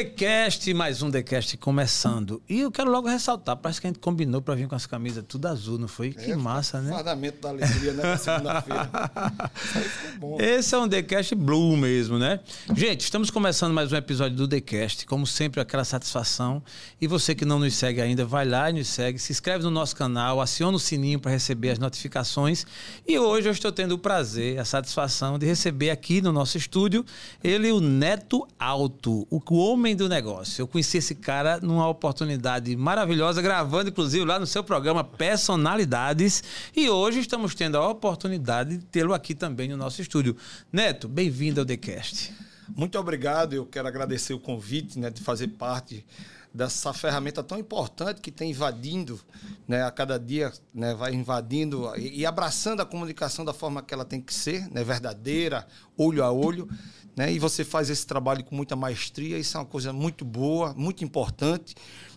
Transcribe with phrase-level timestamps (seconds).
[0.00, 2.40] TheCast, mais um TheCast começando.
[2.48, 5.22] E eu quero logo ressaltar, parece que a gente combinou para vir com as camisas
[5.28, 6.10] tudo azul, não foi?
[6.10, 6.90] Que É, massa, né?
[6.90, 8.16] Fardamento da alegria, né?
[8.16, 8.90] Segunda-feira.
[10.40, 12.40] Esse é um TheCast Blue mesmo, né?
[12.74, 15.04] Gente, estamos começando mais um episódio do TheCast.
[15.04, 16.62] Como sempre, aquela satisfação.
[16.98, 19.18] E você que não nos segue ainda, vai lá e nos segue.
[19.18, 22.64] Se inscreve no nosso canal, aciona o sininho para receber as notificações.
[23.06, 27.04] E hoje eu estou tendo o prazer, a satisfação de receber aqui no nosso estúdio
[27.44, 30.62] ele, o Neto Alto, o homem do negócio.
[30.62, 36.42] Eu conheci esse cara numa oportunidade maravilhosa, gravando inclusive lá no seu programa Personalidades.
[36.76, 40.36] E hoje estamos tendo a oportunidade de tê-lo aqui também no nosso estúdio.
[40.72, 42.32] Neto, bem-vindo ao TheCast.
[42.76, 43.52] Muito obrigado.
[43.52, 46.04] Eu quero agradecer o convite né, de fazer parte
[46.52, 49.20] dessa ferramenta tão importante que tem invadindo,
[49.68, 53.94] né, a cada dia né, vai invadindo e, e abraçando a comunicação da forma que
[53.94, 56.68] ela tem que ser, né, verdadeira, olho a olho.
[57.16, 60.72] Né, e você faz esse trabalho com muita maestria, isso é uma coisa muito boa,
[60.74, 61.74] muito importante.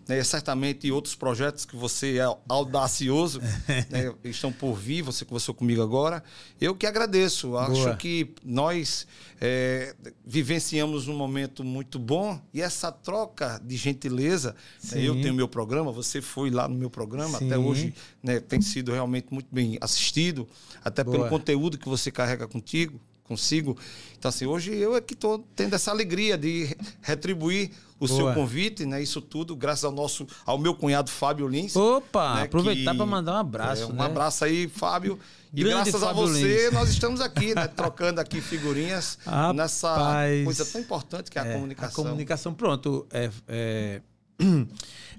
[0.07, 3.39] Né, certamente outros projetos que você é audacioso
[3.89, 6.21] né, estão por vir, você conversou comigo agora.
[6.59, 7.57] Eu que agradeço.
[7.57, 7.95] Acho Boa.
[7.95, 9.07] que nós
[9.39, 14.55] é, vivenciamos um momento muito bom e essa troca de gentileza.
[14.91, 17.45] né, eu tenho meu programa, você foi lá no meu programa, Sim.
[17.45, 20.47] até hoje né, tem sido realmente muito bem assistido,
[20.83, 21.17] até Boa.
[21.17, 22.99] pelo conteúdo que você carrega contigo.
[23.23, 23.77] Consigo.
[24.19, 27.71] Então, assim, hoje eu é que estou tendo essa alegria de retribuir
[28.03, 28.19] o Boa.
[28.19, 29.01] seu convite, né?
[29.01, 31.75] Isso tudo, graças ao nosso, ao meu cunhado Fábio Lins.
[31.75, 33.83] Opa, né, aproveitar para mandar um abraço.
[33.83, 34.05] é, um né?
[34.05, 35.17] abraço aí, Fábio.
[35.53, 36.73] E Grande graças Fábio a você, Lins.
[36.73, 39.55] nós estamos aqui, né, trocando aqui figurinhas Rapaz.
[39.55, 42.03] nessa coisa tão importante que é a É, comunicação.
[42.03, 43.05] A comunicação, pronto.
[43.11, 44.01] É, é,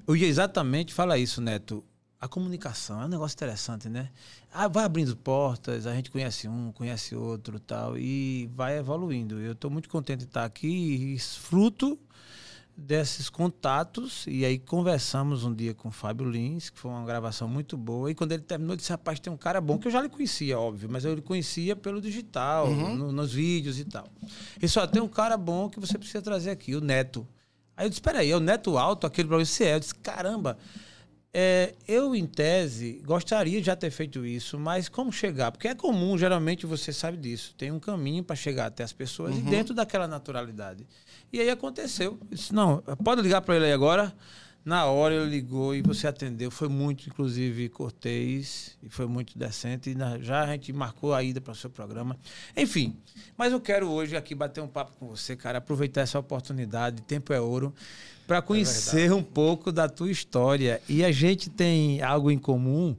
[0.07, 1.85] eu ia exatamente falar isso, Neto.
[2.21, 4.09] A comunicação é um negócio interessante, né?
[4.53, 9.39] Ah, vai abrindo portas, a gente conhece um, conhece outro tal, e vai evoluindo.
[9.41, 11.99] Eu estou muito contente de estar aqui e fruto
[12.77, 14.25] desses contatos.
[14.27, 18.11] E aí conversamos um dia com o Fábio Lins, que foi uma gravação muito boa.
[18.11, 20.09] E quando ele terminou, ele disse: Rapaz, tem um cara bom, que eu já lhe
[20.09, 24.07] conhecia, óbvio, mas eu lhe conhecia pelo digital, no- nos vídeos e tal.
[24.61, 27.27] E só tem um cara bom que você precisa trazer aqui, o Neto.
[27.77, 29.45] Aí eu disse: Espera aí, é o Neto Alto, aquele programa?
[29.47, 29.75] Se é.
[29.75, 30.59] Eu disse: Caramba.
[31.37, 35.51] É, eu, em tese, gostaria de já ter feito isso, mas como chegar?
[35.51, 37.53] Porque é comum, geralmente você sabe disso.
[37.59, 40.87] Tem um caminho para chegar até as pessoas e dentro daquela naturalidade.
[41.33, 42.17] E aí aconteceu.
[42.21, 44.15] Eu disse, não, pode ligar para ele aí agora.
[44.65, 46.51] Na hora ele ligou e você atendeu.
[46.51, 49.91] Foi muito, inclusive, cortês e foi muito decente.
[49.91, 52.17] E na- já a gente marcou a ida para o seu programa.
[52.57, 52.97] Enfim,
[53.37, 57.33] mas eu quero hoje aqui bater um papo com você, cara, aproveitar essa oportunidade, tempo
[57.35, 57.75] é ouro,
[58.27, 60.81] para conhecer um pouco da tua história.
[60.89, 62.97] E a gente tem algo em comum,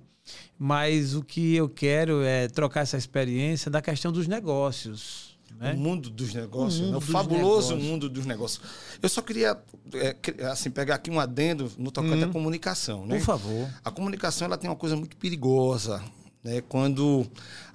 [0.58, 5.36] mas o que eu quero é trocar essa experiência da questão dos negócios.
[5.60, 5.74] Né?
[5.74, 6.98] O mundo dos negócios, O mundo né?
[6.98, 7.84] o dos fabuloso negócios.
[7.84, 8.62] mundo dos negócios.
[9.02, 9.58] Eu só queria
[9.94, 10.16] é,
[10.48, 13.06] assim, pegar aqui um adendo no tocante à comunicação.
[13.06, 13.18] Né?
[13.18, 13.70] Por favor.
[13.84, 16.04] A comunicação ela tem uma coisa muito perigosa,
[16.44, 16.62] né?
[16.68, 17.26] quando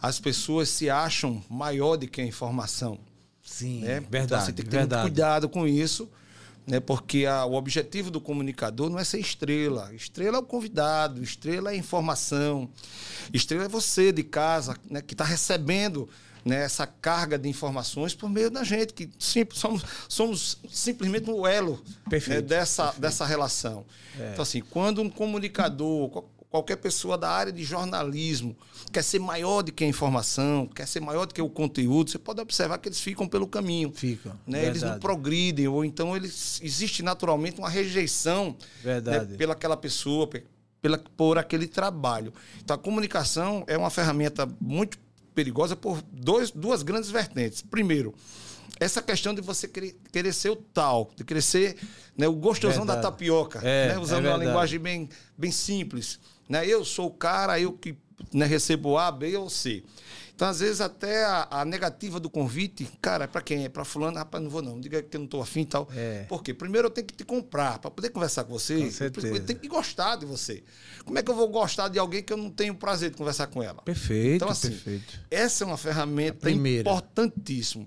[0.01, 2.99] as pessoas se acham maior do que a informação.
[3.43, 4.01] Sim, né?
[4.01, 4.25] verdade.
[4.25, 5.03] Então, você tem que ter verdade.
[5.03, 6.09] muito cuidado com isso,
[6.67, 6.81] né?
[6.81, 9.93] porque a- o objetivo do comunicador não é ser estrela.
[9.95, 12.69] Estrela é o convidado, estrela é a informação,
[13.33, 15.03] estrela é você de casa, né?
[15.03, 16.09] que está recebendo
[16.45, 21.47] né, essa carga de informações por meio da gente, que sim, somos, somos simplesmente um
[21.47, 23.85] elo Perfeito, né, dessa, dessa relação.
[24.19, 24.31] É.
[24.33, 28.57] Então, assim, quando um comunicador, qualquer pessoa da área de jornalismo
[28.93, 32.19] quer ser maior do que a informação, quer ser maior do que o conteúdo, você
[32.19, 33.93] pode observar que eles ficam pelo caminho.
[33.95, 34.67] Ficam, Né?
[34.67, 39.31] Eles não progridem, ou então eles, existe naturalmente uma rejeição Verdade.
[39.33, 40.45] né, pela aquela pessoa, pe-
[40.83, 42.33] pela, por aquele trabalho.
[42.63, 44.99] Então a comunicação é uma ferramenta muito
[45.35, 47.63] perigosa por dois, duas grandes vertentes.
[47.63, 48.13] Primeiro,
[48.81, 51.77] essa questão de você querer, ser o tal, de querer ser
[52.17, 53.13] né, o gostosão da Verdade.
[53.15, 54.47] tapioca, É, né, é usando uma verdade.
[54.47, 55.09] linguagem bem,
[55.39, 56.19] bem simples.
[56.51, 56.67] Né?
[56.67, 57.97] Eu sou o cara, eu que
[58.35, 59.83] né, recebo A, B ou C.
[60.35, 63.67] Então, às vezes, até a, a negativa do convite, cara, é para quem?
[63.67, 65.87] É para fulano, rapaz, não vou não, diga que eu não estou afim e tal.
[65.95, 66.25] É.
[66.31, 66.55] Por quê?
[66.55, 69.29] Primeiro eu tenho que te comprar, para poder conversar com você, Com certeza.
[69.29, 70.65] eu tenho que gostar de você.
[71.05, 73.49] Como é que eu vou gostar de alguém que eu não tenho prazer de conversar
[73.49, 73.83] com ela?
[73.83, 75.21] Perfeito, Então, assim, perfeito.
[75.31, 77.87] essa é uma ferramenta importantíssima.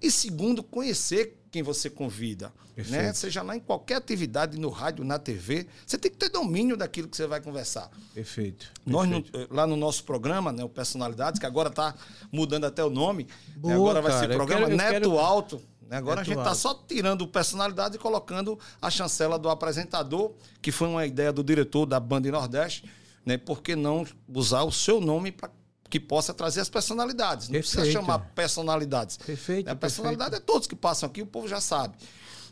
[0.00, 2.52] E segundo, conhecer quem você convida.
[2.74, 3.02] Perfeito.
[3.02, 3.12] Né?
[3.12, 7.06] Seja lá em qualquer atividade, no rádio, na TV, você tem que ter domínio daquilo
[7.06, 7.90] que você vai conversar.
[8.14, 8.72] Perfeito.
[8.86, 9.54] Nós, no- perfeito.
[9.54, 11.94] lá no nosso programa, né, o Personalidades, que agora está
[12.32, 15.18] mudando até o nome, Boa, né, agora vai cara, ser eu programa quero- Neto quero-
[15.18, 15.62] Alto.
[15.86, 15.98] né?
[15.98, 20.32] Agora a gente está só tirando personalidade e colocando a chancela do apresentador,
[20.62, 22.84] que foi uma ideia do diretor da Band Nordeste.
[23.26, 23.36] Né?
[23.36, 25.50] Por que não usar o seu nome para
[25.92, 27.50] que possa trazer as personalidades?
[27.50, 28.00] Não precisa Perfeito.
[28.00, 29.18] chamar personalidades.
[29.18, 31.98] Perfeito, A personalidade é todos que passam aqui, o povo já sabe.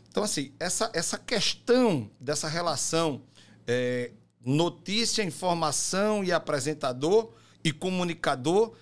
[0.07, 3.23] Então, assim, essa, essa questão dessa relação
[3.65, 4.11] é,
[4.45, 7.31] notícia, informação e apresentador
[7.63, 8.73] e comunicador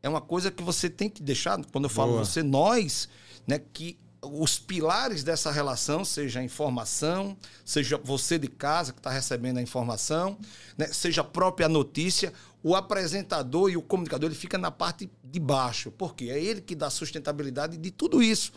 [0.00, 2.24] é uma coisa que você tem que deixar, quando eu falo Boa.
[2.24, 3.08] você, nós,
[3.48, 9.10] né, que os pilares dessa relação, seja a informação, seja você de casa que está
[9.10, 10.38] recebendo a informação,
[10.78, 12.32] né, seja a própria notícia,
[12.66, 16.74] o apresentador e o comunicador ele fica na parte de baixo, porque é ele que
[16.74, 18.52] dá sustentabilidade de tudo isso.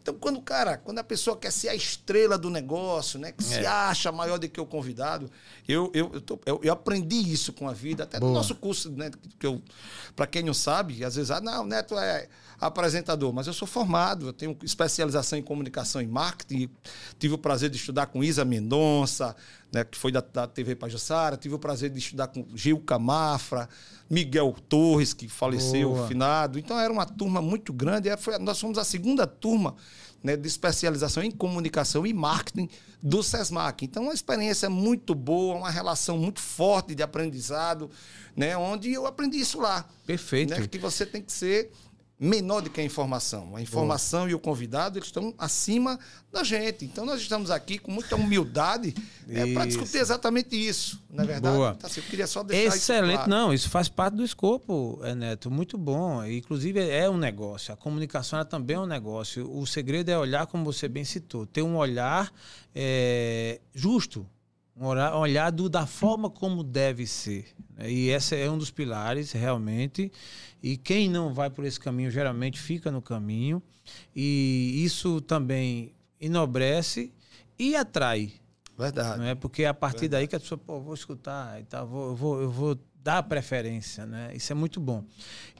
[0.00, 3.58] Então, quando cara, quando a pessoa quer ser a estrela do negócio, né, que se
[3.58, 3.66] É.
[3.66, 5.28] acha maior do que o convidado,
[5.66, 8.34] eu, eu, eu, tô- eu- eu aprendi isso com a vida, até no Boa.
[8.38, 9.10] nosso curso, né,
[9.40, 9.60] que eu,
[10.14, 12.28] para quem não sabe, às vezes, ah, não, o Neto é
[12.60, 16.68] apresentador, mas eu sou formado, eu tenho especialização em comunicação e marketing,
[17.18, 19.36] tive o prazer de estudar com Isa Mendonça,
[19.72, 23.68] né, que foi da, da TV Pajussara, tive o prazer de estudar com Gil Camafra,
[24.10, 26.08] Miguel Torres, que faleceu, Boa.
[26.08, 26.58] finado.
[26.58, 29.74] Então era uma turma muito grande, era- foi- nós fomos a segunda turma
[30.20, 32.68] né, de especialização em comunicação e marketing
[33.00, 33.84] do SESMAC.
[33.84, 37.88] Então, uma experiência muito boa, uma relação muito forte de aprendizado,
[38.36, 39.84] né, onde eu aprendi isso lá.
[40.04, 40.58] Perfeito.
[40.58, 41.70] Né, que você tem que ser
[42.18, 43.54] menor do que a informação.
[43.54, 45.98] A informação e o convidado eles estão acima
[46.32, 46.84] da gente.
[46.84, 48.92] Então, nós estamos aqui com muita humildade
[49.54, 49.78] para Isso.
[49.78, 51.56] discutir exatamente isso, não é verdade?
[51.56, 51.74] Boa.
[51.76, 53.30] Então, assim, eu queria só deixar Excelente, isso claro.
[53.30, 56.24] não, isso faz parte do escopo, é, Neto, muito bom.
[56.24, 59.48] Inclusive é um negócio, a comunicação ela também é um negócio.
[59.56, 62.32] O segredo é olhar, como você bem citou, ter um olhar
[62.74, 64.26] é, justo,
[64.76, 67.46] um olhar, um olhar do, da forma como deve ser.
[67.76, 67.90] né?
[67.90, 70.12] E esse é um dos pilares, realmente.
[70.62, 73.62] E quem não vai por esse caminho, geralmente fica no caminho.
[74.14, 77.12] E isso também enobrece
[77.58, 78.32] e atrai.
[78.76, 79.18] Verdade.
[79.18, 81.86] Não é porque é a partir daí que a pessoa, pô, vou escutar e tal,
[81.86, 84.30] vou, eu vou, eu vou dar preferência, né?
[84.34, 85.04] Isso é muito bom.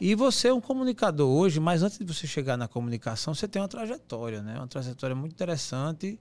[0.01, 3.61] E você é um comunicador hoje, mas antes de você chegar na comunicação, você tem
[3.61, 4.57] uma trajetória, né?
[4.57, 6.19] Uma trajetória muito interessante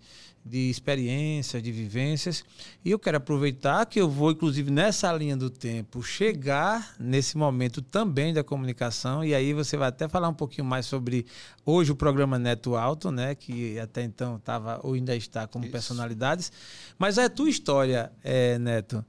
[0.48, 2.44] de experiências, de vivências.
[2.84, 7.82] E eu quero aproveitar que eu vou, inclusive, nessa linha do tempo, chegar nesse momento
[7.82, 9.24] também da comunicação.
[9.24, 11.26] E aí você vai até falar um pouquinho mais sobre
[11.66, 13.36] hoje o programa Neto Alto, né?
[13.36, 15.72] Que até então estava ou ainda está como Isso.
[15.72, 16.52] personalidades.
[16.98, 19.04] Mas é a tua história, é, Neto.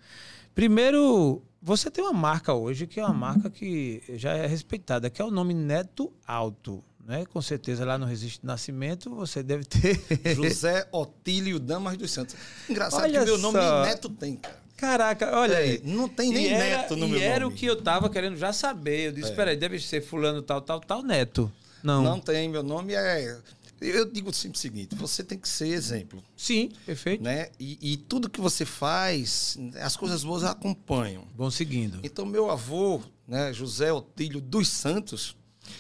[0.55, 5.23] Primeiro, você tem uma marca hoje que é uma marca que já é respeitada, que
[5.23, 6.83] é o nome Neto Alto.
[7.09, 7.25] Né?
[7.25, 9.99] Com certeza lá no Registro de Nascimento você deve ter.
[10.37, 12.37] José Otílio Damas dos Santos.
[12.69, 13.83] Engraçado Olha que meu nome só.
[13.87, 14.59] Neto tem, cara.
[14.77, 15.81] Caraca, olha É, aí.
[15.85, 17.55] não tem nem E era- Neto no e meu era nome.
[17.55, 19.07] o que eu tava querendo já saber.
[19.09, 19.35] Eu disse, É.
[19.35, 21.51] peraí, deve ser fulano tal, tal, tal, Neto.
[21.83, 22.03] Não.
[22.05, 23.39] Não tem, meu nome é.
[23.81, 26.23] Eu digo sempre o seguinte: você tem que ser exemplo.
[26.37, 27.23] Sim, perfeito.
[27.25, 27.49] Né?
[27.59, 31.25] E, e tudo que você faz, as coisas boas acompanham.
[31.35, 32.01] Bom seguindo.
[32.03, 35.35] Então, meu avô, né, José Otílio dos Santos,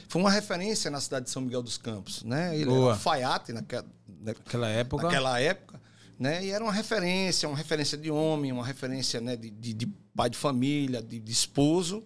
[0.08, 2.22] foi uma referência na cidade de São Miguel dos Campos.
[2.22, 2.54] Né?
[2.56, 2.78] Ele Boa.
[2.78, 3.86] era alfaiate naquela,
[4.20, 5.02] Naquela época.
[5.04, 5.80] naquela época.
[6.18, 6.44] Né?
[6.46, 10.28] E era uma referência, uma referência de homem, uma referência né, de, de, de pai
[10.28, 12.04] de família, de, de esposo.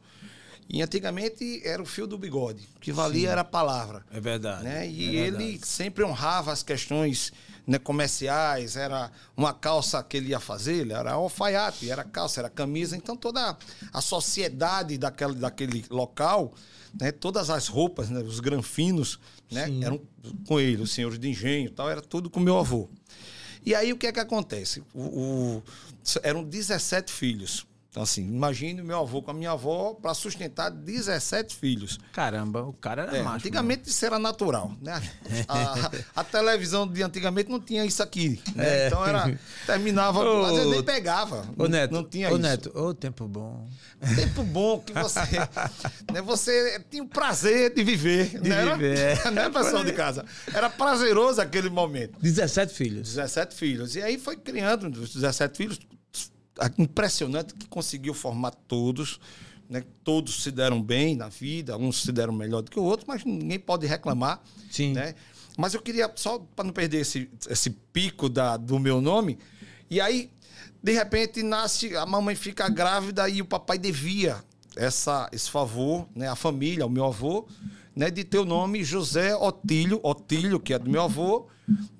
[0.68, 2.68] E antigamente era o fio do bigode.
[2.76, 4.04] O que valia era a palavra.
[4.10, 4.64] É verdade.
[4.64, 4.88] né?
[4.88, 5.44] E é verdade.
[5.44, 7.32] ele sempre honrava as questões
[7.66, 12.50] né, comerciais, era uma calça que ele ia fazer, ele era alfaiate, era calça, era
[12.50, 13.56] camisa, então toda
[13.92, 16.54] a sociedade daquele, daquele local,
[16.98, 19.84] né, todas as roupas, né, os granfinos, né, Sim.
[19.84, 20.00] eram
[20.46, 22.88] com ele, os senhores de engenho tal, era tudo com meu avô.
[23.64, 24.82] E aí o que é que acontece?
[24.92, 25.62] O, o-
[26.24, 27.64] eram 17 filhos.
[27.92, 31.98] Então, assim, imagine meu avô com a minha avó para sustentar 17 filhos.
[32.10, 33.36] Caramba, o cara era É, macho.
[33.36, 34.98] antigamente isso era natural, né?
[35.46, 38.84] A, a televisão de antigamente não tinha isso aqui, né?
[38.84, 38.86] É.
[38.86, 41.46] Então era terminava, Ô, às vezes nem pegava.
[41.54, 42.38] Ô, Neto, não tinha ô, isso.
[42.40, 43.68] Neto, ô, tempo bom.
[44.16, 45.20] Tempo bom que você,
[46.10, 46.22] né?
[46.24, 49.30] Você tinha o prazer de viver, De não era, viver, é.
[49.30, 50.24] né, pessoal de casa?
[50.54, 52.18] Era prazeroso aquele momento.
[52.22, 53.08] 17 filhos.
[53.14, 53.94] 17 filhos.
[53.96, 55.78] E aí foi criando os 17 filhos.
[56.78, 59.20] Impressionante que conseguiu formar todos.
[59.68, 59.82] Né?
[60.04, 63.24] Todos se deram bem na vida, uns se deram melhor do que o outro, mas
[63.24, 64.42] ninguém pode reclamar.
[64.70, 64.92] Sim.
[64.92, 65.14] Né?
[65.56, 69.38] Mas eu queria, só para não perder esse, esse pico da, do meu nome,
[69.90, 70.30] e aí,
[70.82, 74.42] de repente, nasce, a mamãe fica grávida e o papai devia
[74.76, 76.28] essa, esse favor, né?
[76.28, 77.46] a família, o meu avô,
[77.94, 78.10] né?
[78.10, 81.46] de ter o nome José Otílio, Otílio, que é do meu avô,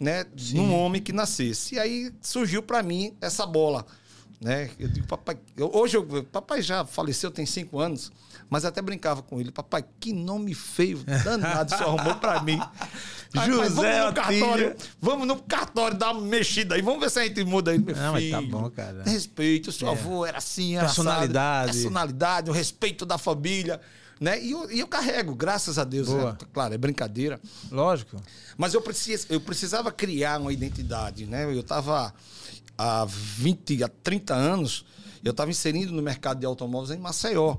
[0.00, 0.24] né?
[0.54, 1.74] num homem que nascesse.
[1.74, 3.84] E aí surgiu para mim essa bola.
[4.42, 4.70] Né?
[4.78, 8.10] Eu digo, papai, eu- hoje eu, papai já faleceu, tem cinco anos,
[8.50, 12.60] mas até brincava com ele, papai, que nome feio, danado, você arrumou para mim.
[13.46, 17.22] José vamos no cartório, vamos no cartório dar uma mexida aí, vamos ver se a
[17.24, 18.32] gente muda aí, meu Não, mas filho.
[18.32, 19.02] tá bom, cara.
[19.04, 19.92] Respeito, o seu É.
[19.92, 21.70] avô era assim, era Personalidade.
[21.70, 23.80] assado, personalidade, o respeito da família,
[24.20, 24.42] né?
[24.42, 26.08] E eu, e eu carrego, graças a Deus.
[26.08, 26.36] Né?
[26.52, 27.40] Claro, é brincadeira.
[27.70, 28.20] Lógico.
[28.58, 31.44] Mas eu, precis, eu precisava criar uma identidade, né?
[31.44, 32.12] Eu estava
[32.76, 34.84] há 20, há 30 anos,
[35.24, 37.56] eu estava inserindo no mercado de automóveis em Maceió.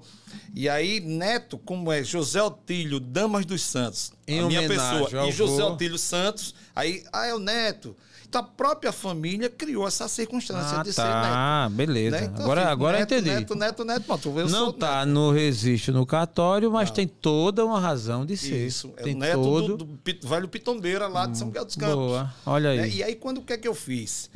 [0.53, 5.31] E aí, Neto, como é José Otílio Damas dos Santos, Em a minha pessoa, e
[5.31, 5.63] José.
[5.63, 7.95] Otílio Santos, aí, ah, é o Neto.
[8.27, 11.11] Então a própria família criou essa circunstância Ah, de ser Neto.
[11.13, 11.69] tá.
[11.71, 12.17] Beleza.
[12.19, 12.23] né?
[12.25, 13.29] Então, agora assim, agora eu neto, entendi.
[13.29, 14.39] Neto, neto, neto, pronto.
[14.39, 18.65] Eu não tá no registro no cartório, mas tem toda uma razão de ser.
[18.65, 19.77] Isso, é tem o neto todo...
[19.77, 21.93] do, do Pit- velho Pitombeira lá de São Miguel dos Campos.
[21.95, 22.33] Boa.
[22.43, 22.77] Olha aí.
[22.81, 22.89] né?
[22.89, 24.31] E aí, quando o que é que eu fiz?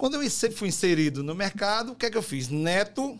[0.00, 2.48] Quando eu fui inserido no mercado, o que é que eu fiz?
[2.48, 3.18] Neto,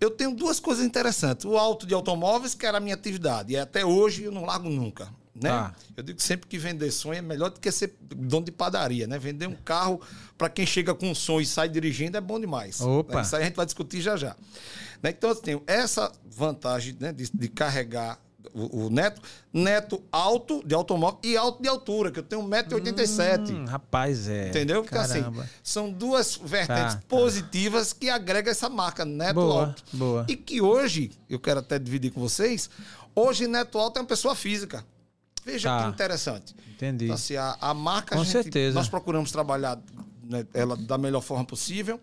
[0.00, 1.44] eu tenho duas coisas interessantes.
[1.44, 4.70] O auto de automóveis, que era a minha atividade, e até hoje eu não largo
[4.70, 5.12] nunca.
[5.34, 5.50] Né?
[5.50, 5.74] Tá.
[5.94, 9.18] Eu digo sempre que vender sonho é melhor do que ser dono de padaria, né?
[9.18, 10.00] Vender um carro
[10.38, 12.80] para quem chega com um sonho e sai dirigindo é bom demais.
[12.80, 13.16] Opa.
[13.16, 13.20] Né?
[13.20, 14.34] Isso aí a gente vai discutir já já.
[15.02, 15.10] Né?
[15.10, 18.18] Então, eu tenho essa vantagem né, de, de carregar
[18.54, 19.20] o, o neto,
[19.52, 23.50] neto alto de automóvel e alto de altura, que eu tenho 1,87m.
[23.50, 24.48] Hum, rapaz, é.
[24.48, 24.82] Entendeu?
[24.82, 25.42] Porque Caramba.
[25.42, 27.02] assim, são duas vertentes Tá, tá.
[27.08, 29.82] positivas que agregam essa marca Neto Boa, Alto.
[29.92, 30.24] boa.
[30.28, 32.70] E que hoje, eu quero até dividir com vocês,
[33.14, 34.84] hoje Neto Alto é uma pessoa física.
[35.44, 35.84] Veja Tá.
[35.84, 36.54] que interessante.
[36.76, 37.04] Entendi.
[37.06, 38.74] Então, assim, a, a marca, Com a gente- certeza.
[38.74, 39.78] nós procuramos trabalhar
[40.22, 41.98] né, ela da melhor forma possível.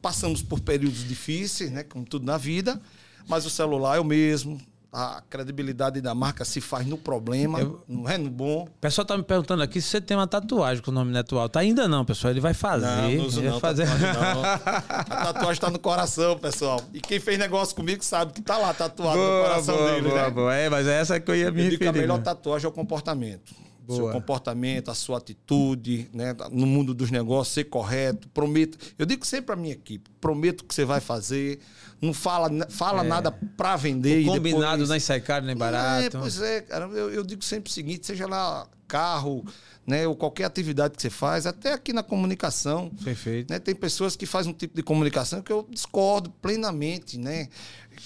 [0.00, 2.80] Passamos por períodos difíceis, né, como tudo na vida,
[3.28, 4.58] mas o celular é o mesmo.
[4.98, 8.62] A credibilidade da marca se faz no problema, Eu- não é no bom.
[8.62, 11.38] O pessoal tá me perguntando aqui se você tem uma tatuagem com o nome Neto
[11.38, 11.58] Alto.
[11.58, 12.30] Ainda não, pessoal.
[12.30, 12.86] Ele vai fazer.
[12.86, 13.84] Não, não uso ele não, vai fazer.
[13.84, 14.42] tatuagem não.
[15.18, 16.80] A tatuagem tá no coração, pessoal.
[16.94, 20.08] E quem fez negócio comigo sabe que tá lá tatuado no boa, coração boa, dele,
[20.08, 20.30] boa, né?
[20.30, 20.54] boa.
[20.54, 22.00] É, mas é essa que eu ia me Eu digo que a referir.
[22.00, 22.24] melhor né?
[22.24, 23.52] tatuagem é o comportamento.
[23.86, 23.96] Boa.
[23.96, 26.34] Seu comportamento, a sua atitude, né?
[26.50, 28.28] No mundo dos negócios, ser correto.
[28.30, 28.76] Prometo.
[28.98, 31.60] Eu digo sempre pra minha equipe: prometo que você vai fazer.
[32.02, 34.22] Não fala, fala nada pra vender.
[34.22, 34.24] É.
[34.24, 34.88] Combinado depois...
[34.88, 36.16] não sai caro nem barato.
[36.16, 36.86] É, pois é, cara.
[36.86, 39.44] Eu, eu digo sempre o seguinte: seja lá carro,
[39.86, 40.06] né?
[40.06, 42.90] Ou qualquer atividade que você faz, até aqui na comunicação.
[43.04, 43.50] Perfeito.
[43.52, 43.58] né?
[43.58, 47.48] Tem pessoas que fazem um tipo de comunicação que eu discordo plenamente, né?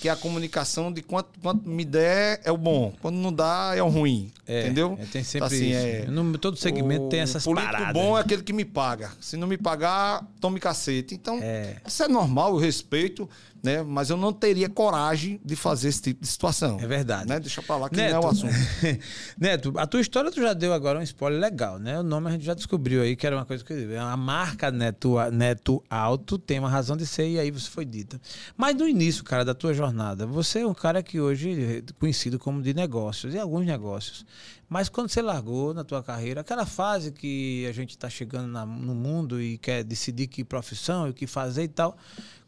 [0.01, 3.73] Que é a comunicação de quanto, quanto me der é o bom, quando não dá
[3.75, 4.97] é o ruim, É, entendeu?
[5.01, 5.79] é, tem sempre Assim, isso.
[5.87, 7.93] é, No, todo segmento o tem essas político paradas.
[7.93, 9.11] bom é aquele que me paga.
[9.21, 11.13] Se não me pagar, tome cacete.
[11.17, 11.77] Então, É.
[11.85, 13.29] isso é normal, eu respeito,
[13.63, 13.83] né?
[13.83, 16.79] Mas eu não teria coragem de fazer esse tipo de situação.
[16.81, 17.29] É verdade.
[17.29, 17.41] Né?
[17.41, 18.55] Deixa pra lá que Neto, não é o assunto.
[19.39, 21.99] Neto, a tua história tu já deu agora um spoiler legal, né?
[22.01, 25.17] O nome a gente já descobriu aí que era uma coisa que a marca Neto,
[25.33, 28.21] Neto Alto tem uma razão de ser e aí você foi dita.
[28.57, 32.39] Mas no início, cara, da tua jornada, você é um cara que hoje é conhecido
[32.39, 34.25] como de negócios e alguns negócios.
[34.71, 38.65] Mas quando você largou na tua carreira, aquela fase que a gente está chegando na-
[38.65, 41.99] no mundo e quer decidir que profissão e o que fazer e tal,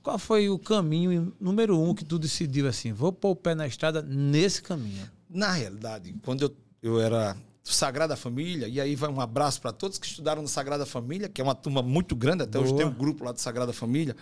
[0.04, 2.92] qual foi o caminho número um que tu decidiu assim?
[2.92, 5.10] Vou pôr o pé na estrada nesse caminho.
[5.28, 9.98] Na realidade, quando eu, eu era Sagrada Família, e aí vai um abraço para todos
[9.98, 12.82] que estudaram no Sagrada Família, que é uma turma muito grande, até hoje Boa.
[12.84, 14.14] tem um grupo lá do Sagrada Família,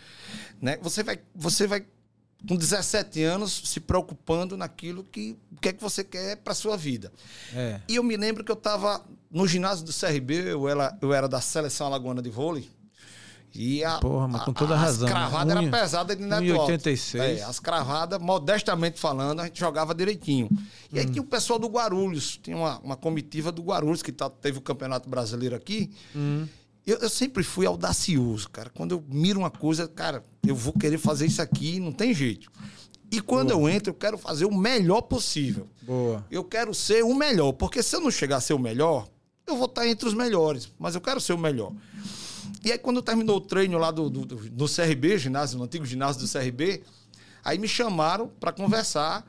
[0.61, 0.79] né?
[0.83, 1.85] Você vai, você vai
[2.49, 6.77] com 17 anos se preocupando naquilo que o que é que você quer para sua
[6.77, 7.13] vida.
[7.55, 7.81] É.
[7.89, 11.29] E eu me lembro que eu estava no ginásio do CRB, eu era, eu era
[11.29, 12.69] da seleção alagoana de vôlei.
[13.53, 15.21] E a, Porra, mas com toda a, razão, As né?
[15.21, 17.21] cravadas eram pesadas de neto 1,86.
[17.21, 17.41] alto.
[17.41, 20.49] É, as cravadas, modestamente falando, a gente jogava direitinho.
[20.93, 21.01] E Hum.
[21.01, 24.59] aí tinha o pessoal do Guarulhos, tinha uma, uma comitiva do Guarulhos, que tá- teve
[24.59, 25.91] o Campeonato Brasileiro aqui.
[26.15, 26.47] Hum.
[26.91, 28.71] Eu, eu sempre fui audacioso, cara.
[28.71, 32.51] Quando eu miro uma coisa, cara, eu vou querer fazer isso aqui, não tem jeito.
[33.13, 35.69] E quando eu entro, eu quero fazer o melhor possível.
[35.83, 36.25] Boa.
[36.31, 39.09] Eu quero ser o melhor, porque se eu não chegar a ser o melhor,
[39.47, 41.73] eu vou estar entre os melhores, mas eu quero ser o melhor.
[42.65, 46.23] E aí, quando terminou o treino lá do, do, do- CRB, ginásio, no antigo ginásio
[46.23, 46.83] do CRB,
[47.43, 49.27] aí me chamaram para conversar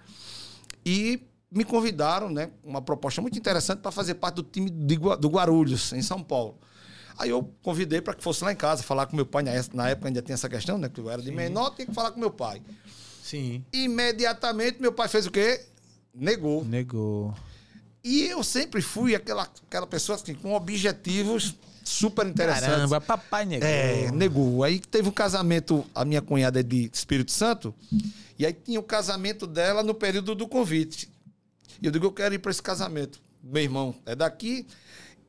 [0.85, 2.49] e me convidaram, né?
[2.63, 6.57] Uma proposta muito interessante para fazer parte do time do Guarulhos, em São Paulo.
[7.21, 9.43] Aí eu convidei para que fosse lá em casa falar com meu pai.
[9.73, 10.89] Na época ainda tinha essa questão, né?
[10.89, 12.63] Que eu era de menor, tinha que falar com meu pai.
[13.23, 13.63] Sim.
[13.71, 15.61] Imediatamente, meu pai fez o quê?
[16.15, 16.65] Negou.
[16.65, 17.35] Negou.
[18.03, 22.67] E eu sempre fui aquela, aquela pessoa assim, com objetivos super interessantes.
[22.67, 23.67] Caramba, papai negou.
[23.67, 24.63] É, negou.
[24.63, 27.71] Aí teve um casamento, a minha cunhada é de Espírito Santo,
[28.39, 31.07] e aí tinha o casamento dela no período do convite.
[31.79, 33.21] E eu digo, eu quero ir para esse casamento.
[33.43, 34.65] Meu irmão é daqui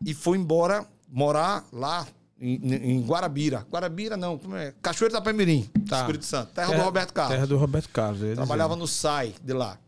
[0.05, 2.07] e foi embora morar lá
[2.41, 2.59] em,
[2.97, 3.67] em Guarabira.
[3.71, 4.75] Guarabira não, como é?
[4.83, 6.01] Cachoeiro da Palmeirim, Tá.
[6.01, 7.35] Espírito Santo, terra, do Roberto Carlos.
[7.35, 8.35] Terra do Roberto Carlos.
[8.35, 8.81] Trabalhava dizer.
[8.81, 9.79] no SAI de lá.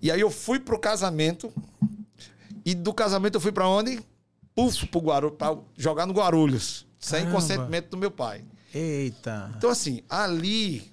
[0.00, 1.52] E aí eu fui pro casamento.
[2.64, 4.00] E do casamento eu fui pra onde?
[4.54, 6.86] Puf, pro Guarulhos, pra jogar no Guarulhos.
[6.98, 7.40] Sem Caramba.
[7.40, 8.42] consentimento do meu pai.
[8.72, 9.52] Eita.
[9.56, 10.90] Então, assim, ali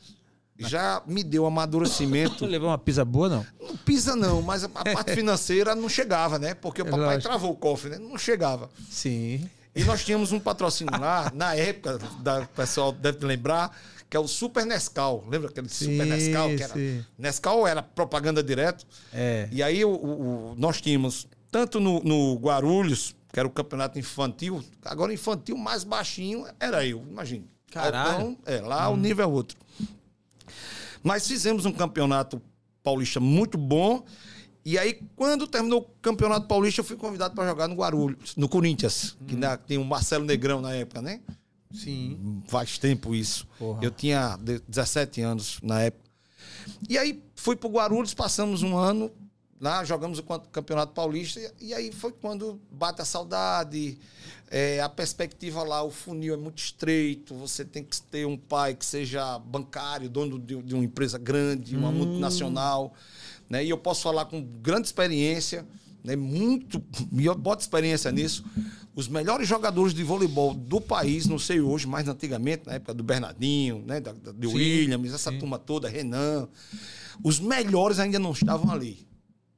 [0.70, 2.46] já me deu amadurecimento.
[2.48, 3.46] Levou uma pizza boa, não?
[3.60, 6.54] Não pisa não, mas a, parte financeira não chegava, né?
[6.54, 7.24] Porque o papai Lógico.
[7.24, 7.98] travou o cofre, né?
[7.98, 8.70] Não chegava.
[8.90, 9.50] Sim.
[9.74, 13.74] E nós tínhamos um patrocínio lá, na época, da, o pessoal deve lembrar,
[14.10, 15.24] que é o Super Nescau.
[15.30, 16.50] Lembra aquele Super Sim, Nescau?
[16.50, 17.06] Que era, sim.
[17.18, 18.86] Nescau era propaganda direto.
[19.14, 19.48] É.
[19.50, 24.62] E aí o, o- nós tínhamos, tanto no, no Guarulhos, que era o campeonato infantil,
[24.84, 27.50] agora infantil mais baixinho era eu, imagine.
[27.72, 28.12] Caralho.
[28.32, 29.58] Então, é, lá o nível é outro.
[31.04, 32.42] Mas fizemos um campeonato
[32.84, 34.04] paulista muito bom.
[34.64, 38.48] E aí, quando terminou o campeonato paulista, eu fui convidado para jogar no Guarulhos, no
[38.48, 41.20] Corinthians, que na- tem o Marcelo Negrão na época, né?
[41.74, 42.44] Sim.
[42.48, 43.48] Faz tempo isso.
[43.58, 43.80] Porra.
[43.82, 46.04] Eu tinha de- 17 anos na época.
[46.88, 49.10] E aí fui pro Guarulhos, passamos um ano
[49.62, 53.98] lá, jogamos o campe- Campeonato Paulista, e- aí foi quando bate a saudade,
[54.50, 58.74] é, a perspectiva lá, o funil é muito estreito, você tem que ter um pai
[58.74, 62.94] que seja bancário, dono de, de uma empresa grande, uma multinacional,
[63.50, 63.64] né?
[63.64, 65.66] E eu posso falar com grande experiência,
[66.04, 66.16] né?
[66.16, 68.44] Muito, e eu boto experiência nisso.
[68.94, 73.04] Os melhores jogadores de voleibol do país, não sei hoje, mas antigamente, na época do
[73.04, 74.02] Bernardinho, né?
[74.02, 75.40] Da, da, de Sim, Williams, essa sim.
[75.40, 76.48] turma toda, Renan.
[77.24, 79.08] Os melhores ainda não estavam ali,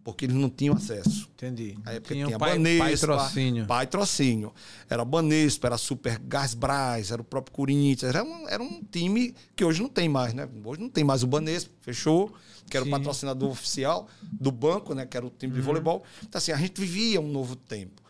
[0.04, 1.30] porque eles não tinham acesso.
[1.34, 1.78] Entendi.
[1.86, 3.66] A época Tinha tinha pai, Banespa, patrocínio.
[3.66, 4.54] Pai trocínio.
[4.90, 8.14] Era Banespa, era Super Gás Braz, era o próprio Corinthians.
[8.14, 10.48] Era um, era um time que hoje não tem mais, né?
[10.64, 12.34] Hoje não tem mais o Banespa, fechou,
[12.70, 12.92] que era Sim.
[12.92, 15.06] o patrocinador oficial do banco, né?
[15.06, 16.04] Que era o time de voleibol.
[16.22, 18.02] Então, assim, a gente vivia um novo tempo.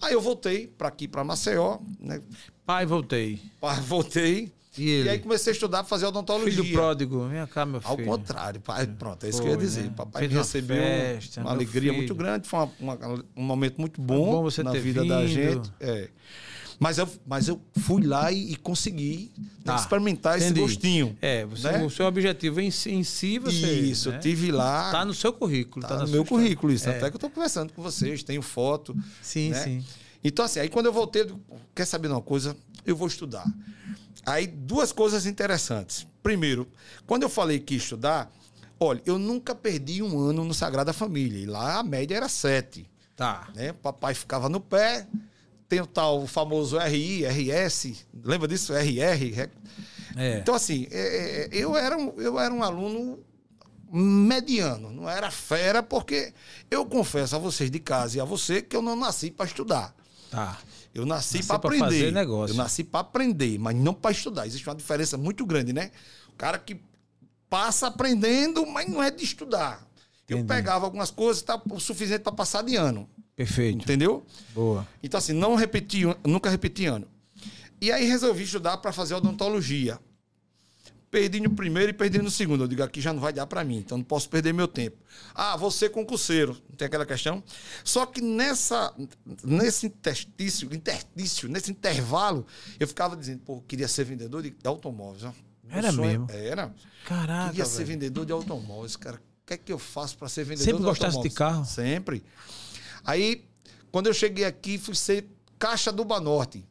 [0.00, 2.20] Aí eu voltei para aqui, para Maceió, né?
[2.64, 3.40] Pai, voltei.
[3.60, 4.52] Pá, Voltei.
[4.78, 5.08] E ele?
[5.10, 6.62] aí comecei a estudar, fazer odontologia.
[6.62, 7.28] Filho pródigo.
[7.28, 7.90] Vem cá, meu filho.
[7.90, 9.82] Ao contrário, pai, pronto, é isso que eu ia Foi, dizer.
[9.84, 9.92] né?
[9.96, 11.94] Papai Fez me recebeu festa, uma alegria filho.
[11.94, 15.28] muito grande, foi uma- uma- um momento muito bom, bom você na vida da vindo.
[15.28, 15.72] gente.
[15.80, 16.08] É.
[16.80, 20.60] Mas, eu, mas eu fui lá e, e consegui né, Tá, experimentar esse entendi.
[20.62, 21.16] gostinho.
[21.22, 21.84] É, você, né?
[21.84, 23.72] o seu objetivo em si, em si você.
[23.72, 24.16] Isso, né?
[24.16, 24.90] eu tive lá.
[24.90, 25.82] Tá no seu currículo.
[25.82, 26.44] tá Tá, no meu história.
[26.44, 26.88] currículo isso.
[26.88, 26.96] É.
[26.96, 28.96] Até que eu estou conversando com vocês, tenho foto.
[29.20, 29.62] Sim, né?
[29.62, 29.84] sim.
[30.24, 31.40] Então, assim, aí quando eu voltei, eu digo,
[31.74, 32.56] quer saber de uma coisa?
[32.84, 33.44] Eu vou estudar.
[34.24, 36.06] Aí, duas coisas interessantes.
[36.22, 36.68] Primeiro,
[37.06, 38.30] quando eu falei que ia estudar,
[38.78, 41.38] olha, eu nunca perdi um ano no Sagrada Família.
[41.38, 42.88] E lá a média era sete.
[43.16, 43.48] Tá.
[43.54, 43.72] Né?
[43.72, 45.06] Papai ficava no pé.
[45.68, 48.06] Tem o tal famoso RI, RS.
[48.22, 48.72] Lembra disso?
[48.74, 49.48] RR.
[50.16, 50.38] É.
[50.38, 53.18] Então, assim, é, é, eu, era um, eu era um aluno
[53.90, 56.32] mediano, não era fera, porque
[56.70, 59.94] eu confesso a vocês de casa e a você que eu não nasci para estudar.
[60.30, 60.58] Tá.
[60.94, 61.84] Eu nasci para aprender.
[61.84, 62.52] fazer negócio.
[62.52, 64.46] Eu nasci para aprender, mas não para estudar.
[64.46, 65.90] Existe uma diferença muito grande, né?
[66.28, 66.76] O cara que
[67.48, 69.86] passa aprendendo, mas não é de estudar.
[70.28, 70.48] Eu Entendi.
[70.48, 73.82] pegava algumas coisas, tá o suficiente para passar de ano, Perfeito.
[73.82, 74.24] entendeu?
[74.54, 74.86] Boa.
[75.02, 77.06] Então, assim, não repeti, nunca repeti ano.
[77.80, 79.98] E aí resolvi estudar para fazer odontologia.
[81.12, 82.64] Perdi no primeiro e perdi no segundo.
[82.64, 84.96] Eu digo, aqui já não vai dar para mim, então não posso perder meu tempo.
[85.34, 86.56] Ah, vou ser concurseiro.
[86.70, 87.44] Não tem aquela questão?
[87.84, 88.94] Só que nessa,
[89.44, 92.46] nesse interstício, interstício, nesse intervalo,
[92.80, 95.24] eu ficava dizendo, pô, queria ser vendedor de, de automóveis.
[95.24, 95.32] ó.
[95.68, 96.26] Era sonho- mesmo?
[96.30, 96.74] Era.
[97.04, 97.50] Caraca.
[97.50, 99.16] queria ser vendedor de automóveis, cara.
[99.16, 101.34] O que é que eu faço para ser vendedor Sempre de gostasse de automóveis?
[101.34, 101.64] carro?
[101.66, 102.24] Sempre.
[103.04, 103.44] Aí,
[103.90, 105.26] quando eu cheguei aqui, fui ser
[105.58, 106.64] caixa do Banorte.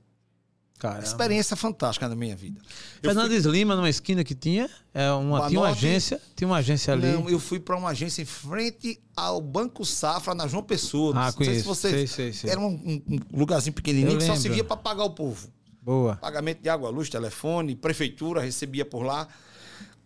[0.82, 1.04] Caramba.
[1.04, 2.60] Experiência fantástica na minha vida.
[3.04, 7.12] Fernandes Lima, numa esquina que tinha, é uma, tinha uma agência, tinha uma agência ali.
[7.12, 11.13] Não, eu fui para uma agência em frente ao Banco Safra, na João Pessoa.
[11.15, 11.65] Ah, Não sei se conheço.
[11.67, 11.94] vocês...
[11.94, 12.50] Sei, sei, sei.
[12.50, 15.50] Era um, um- lugarzinho pequenininho Eu que só servia para pagar o povo.
[15.84, 16.15] Boa.
[16.15, 19.28] Pagamento de água, luz, telefone, prefeitura, recebia por lá.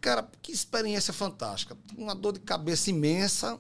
[0.02, 1.78] Cara, que experiência fantástica.
[1.98, 3.58] Uma dor de cabeça imensa,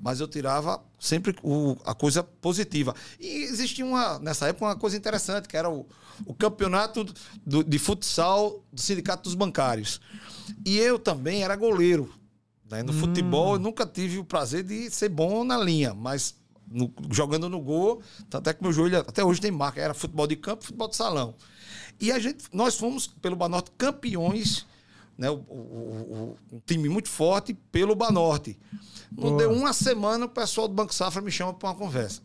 [0.00, 2.94] mas eu tirava sempre o- a coisa positiva.
[3.20, 5.86] E existia uma, nessa época uma coisa interessante, que era o,
[6.26, 7.04] o campeonato
[7.46, 10.00] do- de futsal do Sindicato dos Bancários.
[10.64, 12.12] E eu também era goleiro.
[12.70, 12.82] né?
[12.82, 16.34] No futebol, eu nunca tive o prazer de ser bom na linha, mas
[16.70, 19.80] no- jogando no gol, até que meu joelho até hoje tem marca.
[19.80, 21.34] Era futebol de campo, futebol de salão.
[21.98, 24.66] E a gente, nós fomos, pelo Banorte, campeões,
[25.16, 25.30] né?
[25.30, 28.58] O, o- o- o- um time muito forte pelo Banorte.
[29.10, 29.38] Não Boa.
[29.38, 32.20] deu uma semana, o pessoal do Banco Safra me chama para uma conversa.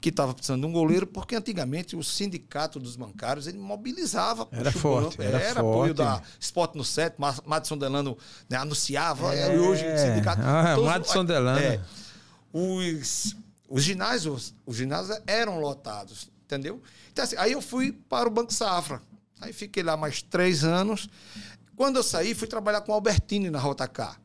[0.00, 4.48] Que estava precisando de um goleiro, porque antigamente o sindicato dos bancários ele mobilizava.
[4.50, 5.98] Era forte, era apoio forte.
[5.98, 8.18] da Sport no Set, Ma- Madison Delano
[8.50, 10.42] né, anunciava, e hoje o sindicato.
[10.44, 11.60] Ah, todos- Madison Delano.
[11.60, 11.80] É,
[12.52, 13.36] os,
[13.68, 16.82] os ginásios, os ginásios eram lotados, entendeu?
[17.12, 19.00] Então, assim, aí eu fui para o Banco Safra.
[19.40, 21.08] Aí fiquei lá mais três anos.
[21.76, 24.16] Quando eu saí, fui trabalhar com o Albertini na Rota K.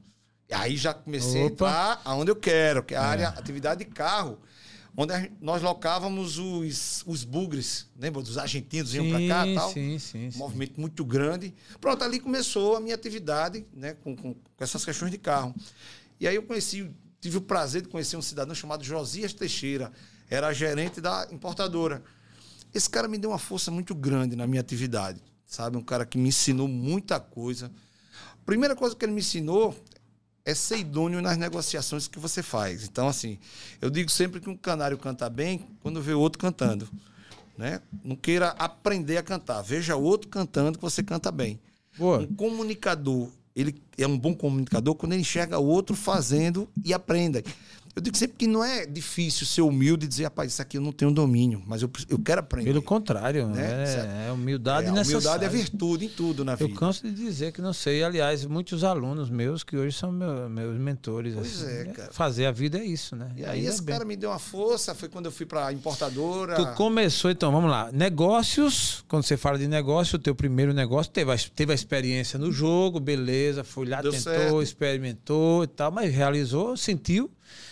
[0.51, 1.53] Aí já comecei a Opa.
[1.53, 4.39] entrar aonde eu quero, que é a área atividade de carro.
[4.95, 8.21] onde a, nós locávamos os, os bugres, lembra?
[8.21, 9.73] Dos argentinos iam para cá e tal.
[9.73, 10.35] Sim, sim, sim.
[10.37, 11.53] Um movimento muito grande.
[11.81, 15.53] Pronto, ali começou a minha atividade né, com, com, com essas questões de carro.
[16.19, 19.91] E aí eu conheci, tive o prazer de conhecer um cidadão chamado Josias Teixeira,
[20.29, 22.01] era gerente da importadora.
[22.73, 25.77] Esse cara me deu uma força muito grande na minha atividade, sabe?
[25.77, 27.71] Um cara que me ensinou muita coisa.
[28.45, 29.75] Primeira coisa que ele me ensinou
[30.47, 32.85] é ser idôneo nas negociações que você faz.
[32.85, 33.37] Então, assim,
[33.81, 36.87] eu digo sempre que um canário canta bem quando vê outro cantando.
[37.57, 37.81] Né?
[38.01, 39.61] Não queira aprender a cantar.
[39.61, 41.59] Veja outro cantando que você canta bem.
[41.97, 42.19] Boa.
[42.19, 47.43] Um comunicador, ele é um bom comunicador quando ele enxerga o outro fazendo e aprenda.
[47.97, 50.81] Eu digo sempre que não é difícil ser humilde e dizer, rapaz, isso aqui eu
[50.81, 52.69] não tenho domínio, mas eu, eu quero aprender.
[52.69, 53.85] Pelo contrário, Né?
[54.25, 55.17] é, é humildade é, necessária.
[55.17, 56.79] humildade é virtude em tudo na Eu vida.
[56.79, 58.03] canso de dizer que não sei.
[58.03, 61.33] Aliás, muitos alunos meus que hoje são meu- meus mentores.
[61.33, 61.93] Pois assim, é, né?
[61.93, 62.11] cara.
[62.13, 63.31] Fazer a vida é isso, né?
[63.35, 63.93] E aí Ainda esse bem.
[63.95, 66.53] cara me deu uma força, foi quando eu fui para a importadora.
[66.55, 67.89] Tu começou, então, vamos lá.
[67.91, 72.37] Negócios, quando você fala de negócio, o teu primeiro negócio teve a, teve a experiência
[72.37, 74.61] no jogo, beleza, foi lá, Deu tentou, certo.
[74.61, 77.31] experimentou e tal, mas realizou, sentiu,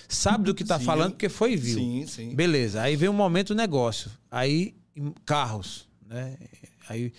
[0.09, 0.85] sabe do que tá Sim.
[0.85, 1.75] falando, porque foi e viu.
[1.77, 2.35] Sim, sim.
[2.35, 2.81] Beleza.
[2.81, 4.11] Aí vem um momento negócio.
[4.29, 4.75] Aí,
[5.25, 6.37] carros, né?
[6.89, 7.11] Aí.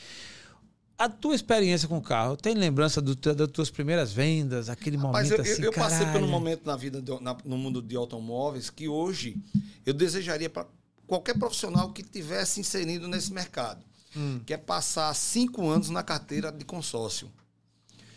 [0.99, 5.31] A tua experiência com carro, tem lembrança do, das tuas primeiras vendas, aquele Mas momento
[5.33, 6.29] eu, eu- assim, eu passei por um caralho.
[6.29, 9.37] momento na vida, na- no mundo de automóveis, que hoje
[9.85, 10.66] eu desejaria para
[11.07, 13.85] qualquer profissional que tivesse inserido nesse mercado,
[14.16, 14.40] Hum.
[14.46, 17.31] que é passar cinco anos na carteira de consórcio.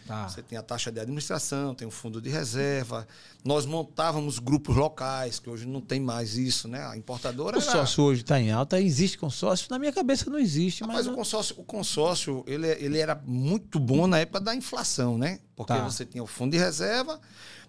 [0.09, 0.27] Tá.
[0.27, 3.07] Você tem a taxa de administração, tem o fundo de reserva.
[3.45, 6.83] Nós montávamos grupos locais, que hoje não tem mais isso, né?
[6.87, 7.55] A importadora.
[7.57, 9.67] O era- consórcio hoje está em alta, existe consórcio?
[9.69, 10.95] Na minha cabeça não existe, mas.
[10.95, 15.39] Mas o consórcio, o consórcio ele, ele era muito bom na época da inflação, né?
[15.55, 15.83] Porque Tá.
[15.87, 17.21] você tinha o fundo de reserva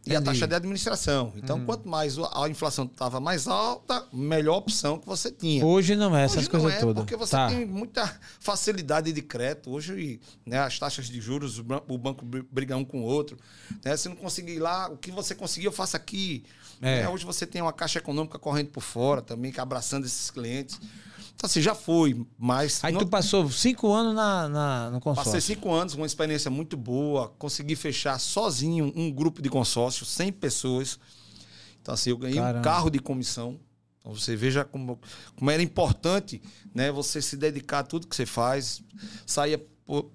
[0.07, 0.25] e a Entendi.
[0.25, 1.33] taxa de administração.
[1.37, 5.65] Então, quanto mais a inflação estava mais alta, melhor opção que você tinha.
[5.65, 7.03] Hoje não é essas coisas é, todas.
[7.05, 7.49] Porque você Tá.
[7.49, 9.71] tem muita facilidade de crédito.
[9.71, 13.05] Hoje, né, as taxas de juros, o ban- o banco br- briga um com o
[13.05, 13.37] outro.
[13.85, 13.95] Né?
[13.97, 16.45] Se não conseguir ir lá, o que você conseguir, eu faço aqui.
[16.81, 17.03] É.
[17.03, 17.09] Né?
[17.11, 20.81] Hoje você tem uma caixa econômica correndo por fora também, que abraçando esses clientes.
[21.41, 22.85] Então, assim, já foi, mas.
[22.85, 25.33] Aí não- tu passou cinco anos na, na- no consórcio.
[25.33, 27.31] Passei cinco anos, uma experiência muito boa.
[27.39, 30.99] Consegui fechar sozinho um grupo de consórcio, 100 pessoas.
[31.81, 32.59] Então, assim, eu ganhei Caramba.
[32.59, 33.59] um carro de comissão.
[34.01, 35.01] Então, você veja como,
[35.35, 36.43] como era importante
[36.75, 38.83] né, você se dedicar a tudo que você faz.
[39.25, 40.11] Saía por-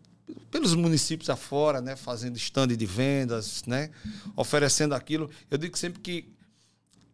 [0.51, 3.89] pelos municípios afora, né, fazendo stand de vendas, né,
[4.35, 5.27] oferecendo aquilo.
[5.49, 6.29] Eu digo sempre que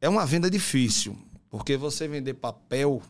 [0.02, 1.18] é uma venda difícil,
[1.50, 3.02] porque você vender papel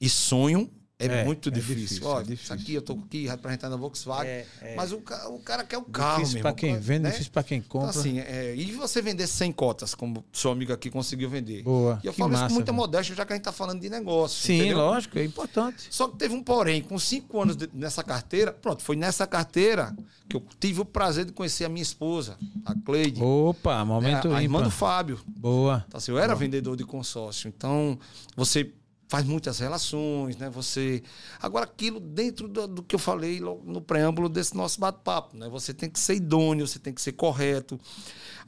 [0.00, 0.70] e sonho
[1.02, 1.76] é, É, muito é difícil.
[1.76, 2.44] difícil, Olha, é difícil.
[2.44, 4.74] isso aqui eu tô aqui representando a Volkswagen, É, é.
[4.76, 6.42] mas o, o cara quer o carro difícil mesmo.
[6.42, 7.10] para quem vende, né?
[7.10, 7.88] difícil para quem Então, compra.
[7.98, 11.62] assim, é, e você vender 100 cotas, como seu amigo aqui conseguiu vender.
[11.62, 11.98] Boa.
[12.04, 12.82] E eu que falo isso massa, com muita velho.
[12.82, 14.42] modéstia, já que a gente tá falando de negócio.
[14.46, 14.76] Sim, entendeu?
[14.76, 15.86] lógico, é importante.
[15.90, 19.96] Só que teve um porém, com cinco anos de- nessa carteira, pronto, foi nessa carteira
[20.28, 24.30] que eu tive o prazer de conhecer a minha esposa, a Cleide, Opa, né, momento
[24.34, 25.18] a irmã do Fábio.
[25.26, 25.82] Boa.
[25.88, 27.48] Então, assim, eu era vendedor de consórcio.
[27.48, 27.98] Então,
[28.36, 28.70] você
[29.10, 30.48] faz muitas relações, né?
[30.50, 31.02] Você.
[31.42, 35.48] Agora, aquilo dentro do, do que eu falei no preâmbulo desse nosso bate-papo, né?
[35.48, 37.78] Você tem que ser idôneo, você tem que ser correto.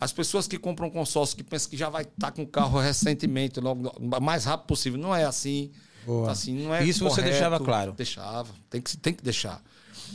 [0.00, 3.58] As pessoas que compram consórcio, que pensam que já vai estar com o carro recentemente,
[3.58, 5.72] logo, o mais rápido possível, não é assim.
[6.06, 6.30] Boa.
[6.30, 7.30] Assim, não é Isso você correto.
[7.30, 7.92] deixava claro.
[7.92, 8.52] Deixava.
[8.70, 9.60] Tem que, tem que deixar.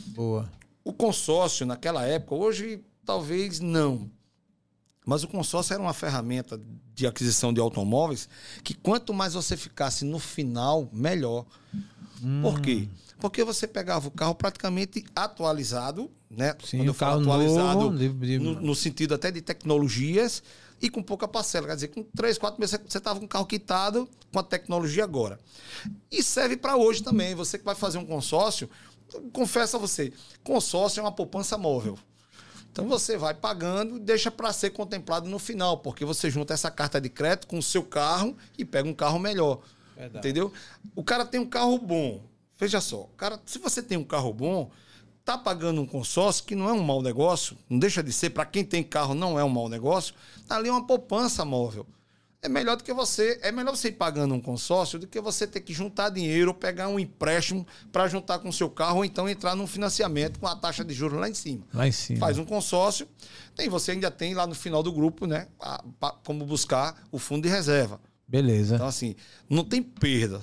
[0.06, 0.50] Boa.
[0.82, 4.10] O consórcio, naquela época, hoje talvez não.
[5.08, 6.60] Mas o consórcio era uma ferramenta
[6.94, 8.28] de aquisição de automóveis
[8.62, 11.46] que quanto mais você ficasse no final, melhor.
[12.42, 12.86] Por quê?
[12.86, 12.94] Hum.
[13.18, 16.54] Porque você pegava o carro praticamente atualizado, né?
[16.62, 20.42] Sim, Quando eu falo atualizado, novo, no, no sentido até de tecnologias
[20.78, 21.68] e com pouca parcela.
[21.68, 25.04] Quer dizer, com três, quatro meses você estava com o carro quitado com a tecnologia
[25.04, 25.40] agora.
[26.12, 27.34] E serve para hoje também.
[27.34, 28.68] Você que vai fazer um consórcio,
[29.32, 30.12] confesso a você,
[30.44, 31.98] consórcio é uma poupança móvel.
[32.70, 36.70] Então você vai pagando e deixa para ser contemplado no final, porque você junta essa
[36.70, 39.60] carta de crédito com o seu carro e pega um carro melhor.
[39.96, 40.18] Verdade.
[40.18, 40.52] Entendeu?
[40.94, 42.22] O cara tem um carro bom.
[42.56, 44.70] Veja só, cara, se você tem um carro bom,
[45.24, 48.46] tá pagando um consórcio que não é um mau negócio, não deixa de ser, para
[48.46, 50.14] quem tem carro não é um mau negócio,
[50.46, 51.86] tá ali uma poupança móvel.
[52.40, 55.44] É melhor do que você, é melhor você ir pagando um consórcio do que você
[55.44, 59.04] ter que juntar dinheiro ou pegar um empréstimo para juntar com o seu carro ou
[59.04, 62.20] então entrar num financiamento com a taxa de juros lá em cima Lá em cima.
[62.20, 63.08] faz um consórcio,
[63.56, 65.82] tem você ainda tem lá no final do grupo, né, a-
[66.24, 68.00] como buscar o fundo de reserva.
[68.28, 68.76] Beleza.
[68.76, 69.16] Então assim,
[69.50, 70.40] não tem perda.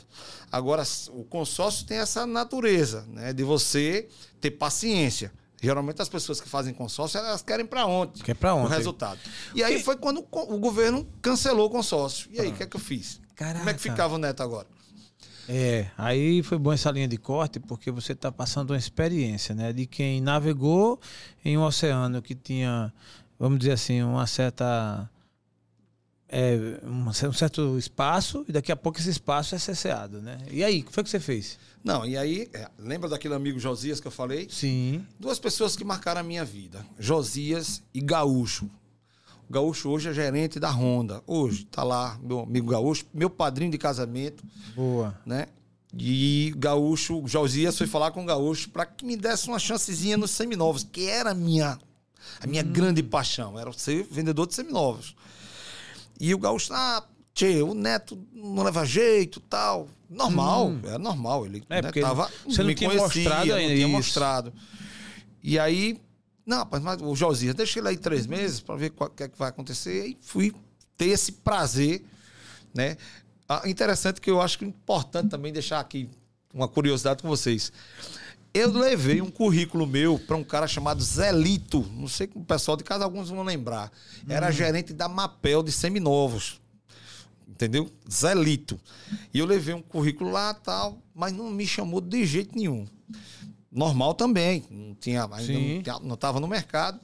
[0.52, 4.10] Agora o consórcio tem essa natureza, né, de você
[4.42, 5.32] ter paciência.
[5.62, 8.22] Geralmente as pessoas que fazem consórcio, elas querem para ontem.
[8.24, 8.76] Quer pra O ontem.
[8.76, 9.20] resultado.
[9.54, 12.30] E aí foi quando o o governo cancelou o consórcio.
[12.32, 13.20] E aí, o que é que eu fiz?
[13.36, 13.60] Caraca.
[13.60, 14.68] Como é que ficava o Neto agora?
[15.48, 19.72] É, aí foi bom essa linha de corte, porque você está passando uma experiência, né?
[19.72, 21.00] De quem navegou
[21.44, 22.92] em um oceano que tinha,
[23.40, 25.10] vamos dizer assim, uma certa.
[26.28, 30.40] É, um certo espaço, e daqui a pouco esse espaço é cesseado, né?
[30.50, 31.58] E aí, o que foi que você fez?
[31.86, 34.48] Não, e aí, é, lembra daquele amigo Josias que eu falei?
[34.50, 35.06] Sim.
[35.20, 38.68] Duas pessoas que marcaram a minha vida: Josias e Gaúcho.
[39.48, 41.22] O Gaúcho hoje é gerente da Honda.
[41.28, 44.44] Hoje, tá lá, meu amigo Gaúcho, meu padrinho de casamento.
[44.76, 45.16] Boa.
[45.24, 45.46] Né?
[45.96, 50.32] E Gaúcho, Josias foi falar com o Gaúcho para que me desse uma chancezinha nos
[50.32, 51.78] seminovos, que era a minha,
[52.42, 52.72] a minha hum.
[52.74, 55.16] grande paixão, era ser vendedor de seminovos.
[56.20, 57.04] E o Gaúcho, ah,
[57.36, 59.88] tchê, o neto não leva jeito tal.
[60.10, 60.82] Normal, hum.
[60.86, 61.46] é normal.
[61.46, 63.70] Ele é, né, tava, você não tinha conhecia, mostrado ainda.
[63.70, 63.90] Não tinha isso.
[63.90, 64.54] mostrado.
[65.44, 66.02] E aí
[66.46, 69.28] não, rapaz, mas o Josias, deixa ele aí três meses para ver o que é
[69.28, 70.08] que vai acontecer.
[70.08, 70.54] E fui
[70.96, 72.06] ter esse prazer,
[72.74, 72.98] né?
[73.50, 76.10] Ah, interessante que eu acho que é importante também deixar aqui
[76.54, 77.72] uma curiosidade com vocês.
[78.54, 81.86] Eu levei um currículo meu para um cara chamado Zelito.
[81.94, 83.92] Não sei que o pessoal de casa alguns vão lembrar.
[84.30, 84.52] Era hum.
[84.52, 86.62] gerente da Mapel de Seminovos.
[87.56, 87.90] Entendeu?
[88.12, 88.80] Zelito.
[89.34, 92.86] E eu levei um currículo lá tal, mas não me chamou de jeito nenhum
[93.76, 94.64] normal também.
[94.72, 97.00] Não tinha, ainda não estava no mercado.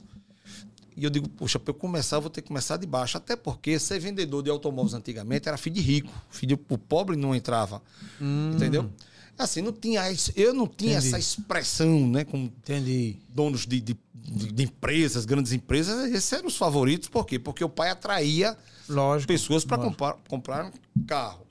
[0.96, 3.16] E eu digo, poxa, para eu começar, eu vou ter que começar de baixo.
[3.16, 6.12] Até porque ser vendedor de automóveis antigamente era filho de rico.
[6.30, 7.82] Filho o pobre não entrava.
[8.20, 8.52] Hum.
[8.54, 8.90] Entendeu?
[9.38, 10.02] Assim, não tinha.
[10.36, 11.08] Eu não tinha Entendi.
[11.08, 12.24] essa expressão, né?
[12.24, 13.16] Como Entendi.
[13.28, 17.08] donos de, de, de, de, empresas, grandes empresas, esses eram os favoritos.
[17.08, 17.38] Por quê?
[17.38, 18.56] Porque o pai atraía
[18.88, 19.28] Lógico.
[19.28, 20.72] pessoas para comprar, comprar
[21.06, 21.46] carro.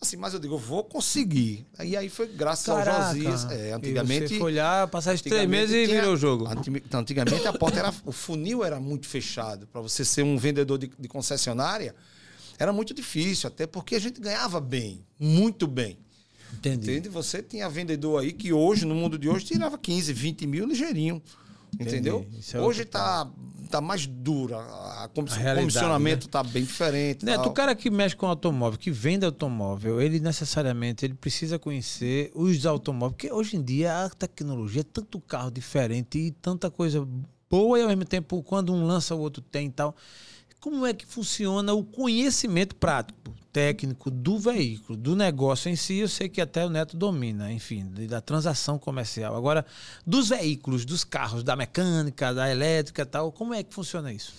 [0.00, 1.66] Assim, mas eu digo, eu vou conseguir.
[1.82, 3.08] E aí foi graças Caraca.
[3.08, 3.50] ao Josias.
[3.50, 4.28] É, antigamente.
[4.28, 6.46] você foi olhar, passar os três meses e virou o jogo.
[6.92, 7.94] Antigamente a porta era.
[8.04, 9.66] O funil era muito fechado.
[9.66, 11.94] Para você ser um vendedor de, de, concessionária,
[12.58, 15.98] era muito difícil, até porque a gente ganhava bem, muito bem.
[16.52, 16.90] Entendi.
[16.90, 17.08] Entende?
[17.08, 21.22] Você tinha vendedor aí que hoje, no mundo de hoje, tirava 15, 20 mil ligeirinho.
[21.78, 22.26] Entendeu?
[22.52, 23.30] É hoje está
[23.70, 24.56] tá mais dura.
[24.58, 26.30] A o comissionamento né?
[26.30, 27.24] Tá bem diferente.
[27.24, 32.30] Neto, o cara que mexe com automóvel, que vende automóvel, ele necessariamente ele precisa conhecer
[32.34, 33.16] os automóveis.
[33.16, 37.06] Porque hoje em dia a tecnologia é tanto carro diferente e tanta coisa
[37.48, 39.94] boa e ao mesmo tempo quando um lança o outro tem e tal.
[40.60, 43.34] Como é que funciona o conhecimento prático?
[43.56, 47.90] técnico do veículo, do negócio em si, eu sei que até o Neto domina, enfim,
[48.06, 49.34] da transação comercial.
[49.34, 49.64] Agora,
[50.06, 54.34] dos veículos, dos carros, da mecânica, da elétrica e tal, como é que funciona isso?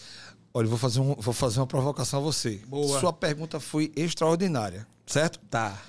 [0.53, 2.61] Olha, vou fazer, um, vou fazer uma provocação a você.
[2.67, 2.99] Boa.
[2.99, 5.39] Sua pergunta foi extraordinária, certo?
[5.49, 5.81] Tá.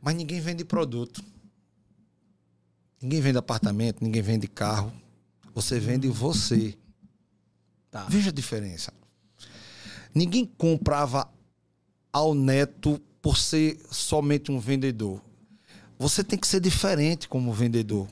[0.00, 1.20] Mas ninguém vende produto.
[3.00, 4.92] Ninguém vende apartamento, ninguém vende carro.
[5.52, 6.78] Você vende você.
[7.90, 8.06] Tá.
[8.08, 8.92] Veja a diferença.
[10.14, 11.30] Ninguém comprava
[12.12, 15.22] ao neto por ser somente um vendedor.
[15.98, 18.08] Você tem que ser diferente como vendedor.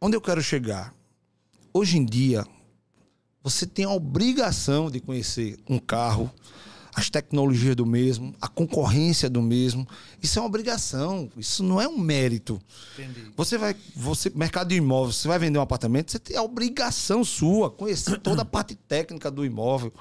[0.00, 0.94] Onde eu quero chegar?
[1.72, 2.46] Hoje em dia,
[3.42, 6.30] você tem a obrigação de conhecer um carro,
[6.94, 9.86] as tecnologias do mesmo, a concorrência do mesmo.
[10.22, 12.60] Isso é uma obrigação, isso não é um mérito.
[12.96, 13.32] Entendi.
[13.36, 17.24] Você vai, você, mercado de imóveis, você vai vender um apartamento, você tem a obrigação
[17.24, 19.92] sua, conhecer toda a parte técnica do imóvel,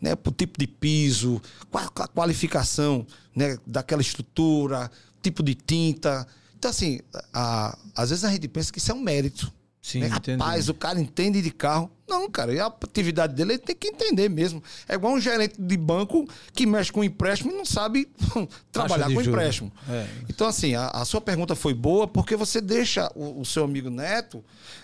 [0.00, 6.26] né, o tipo de piso, a qualificação, né, daquela estrutura, tipo de tinta.
[6.56, 7.00] Então assim,
[7.32, 9.52] a, às vezes a gente pensa que isso é um mérito.
[9.80, 10.08] Sim, né?
[10.08, 11.90] Rapaz, o cara entende de carro.
[12.06, 14.62] Não, cara, e a atividade dele ele tem que entender mesmo.
[14.88, 18.08] É igual um gerente de banco que mexe com empréstimo e não sabe
[18.72, 19.30] trabalhar com juro.
[19.30, 19.72] empréstimo.
[19.88, 20.06] É.
[20.28, 23.90] Então, assim, a, a, sua pergunta foi boa porque você deixa o, o, seu amigo
[23.90, 24.42] Neto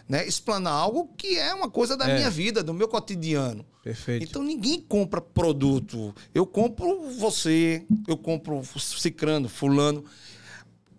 [0.08, 2.16] né, explanar algo que é uma coisa da é.
[2.16, 3.64] minha vida, do meu cotidiano.
[3.82, 4.24] Perfeito.
[4.24, 6.14] Então, ninguém compra produto.
[6.34, 10.04] Eu compro você, eu compro cicrano, fulano.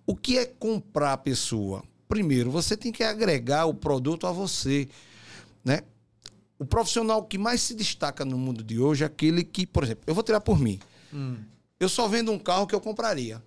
[0.08, 1.84] O que é comprar a pessoa?
[2.08, 4.88] Primeiro, você tem que agregar o produto a você,
[5.64, 5.82] né?
[6.58, 10.04] O profissional que mais se destaca no mundo de hoje é aquele que, por exemplo,
[10.08, 10.80] eu vou tirar por mim.
[11.14, 11.38] Hum.
[11.80, 13.44] Eu só vendo um carro que eu compraria.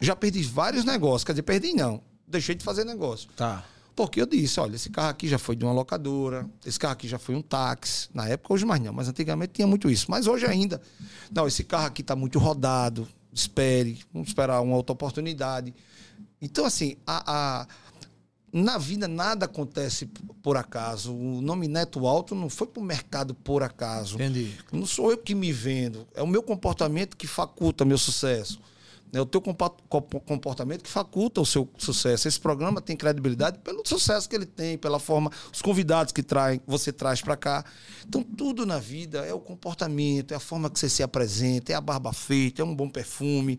[0.00, 1.24] Já perdi vários negócios.
[1.24, 2.00] Quer dizer, perdi não.
[2.26, 3.28] Deixei de fazer negócio.
[3.36, 3.64] Tá.
[3.96, 7.08] Porque eu disse, olha, esse carro aqui já foi de uma locadora, esse carro aqui
[7.08, 8.08] já foi um táxi.
[8.14, 10.08] Na época, hoje mais não, mas antigamente tinha muito isso.
[10.08, 10.80] Mas hoje ainda.
[11.32, 13.08] Não, esse carro aqui está muito rodado.
[13.32, 15.74] Espere, vamos esperar uma outra oportunidade.
[16.40, 17.66] Então, assim, a, a,
[18.52, 20.06] na vida nada acontece
[20.42, 21.14] por acaso.
[21.14, 24.16] O nome Neto Alto não foi para o mercado por acaso.
[24.16, 24.54] Entendi.
[24.72, 26.06] Não sou eu que me vendo.
[26.14, 28.60] É o meu comportamento que faculta meu sucesso.
[29.12, 32.28] É o teu comportamento que faculta o seu sucesso.
[32.28, 36.60] Esse programa tem credibilidade pelo sucesso que ele tem, pela forma, os convidados que trai,
[36.66, 37.64] você traz para cá.
[38.06, 41.74] Então, tudo na vida é o comportamento, é a forma que você se apresenta, é
[41.74, 43.58] a barba feita, é um bom perfume.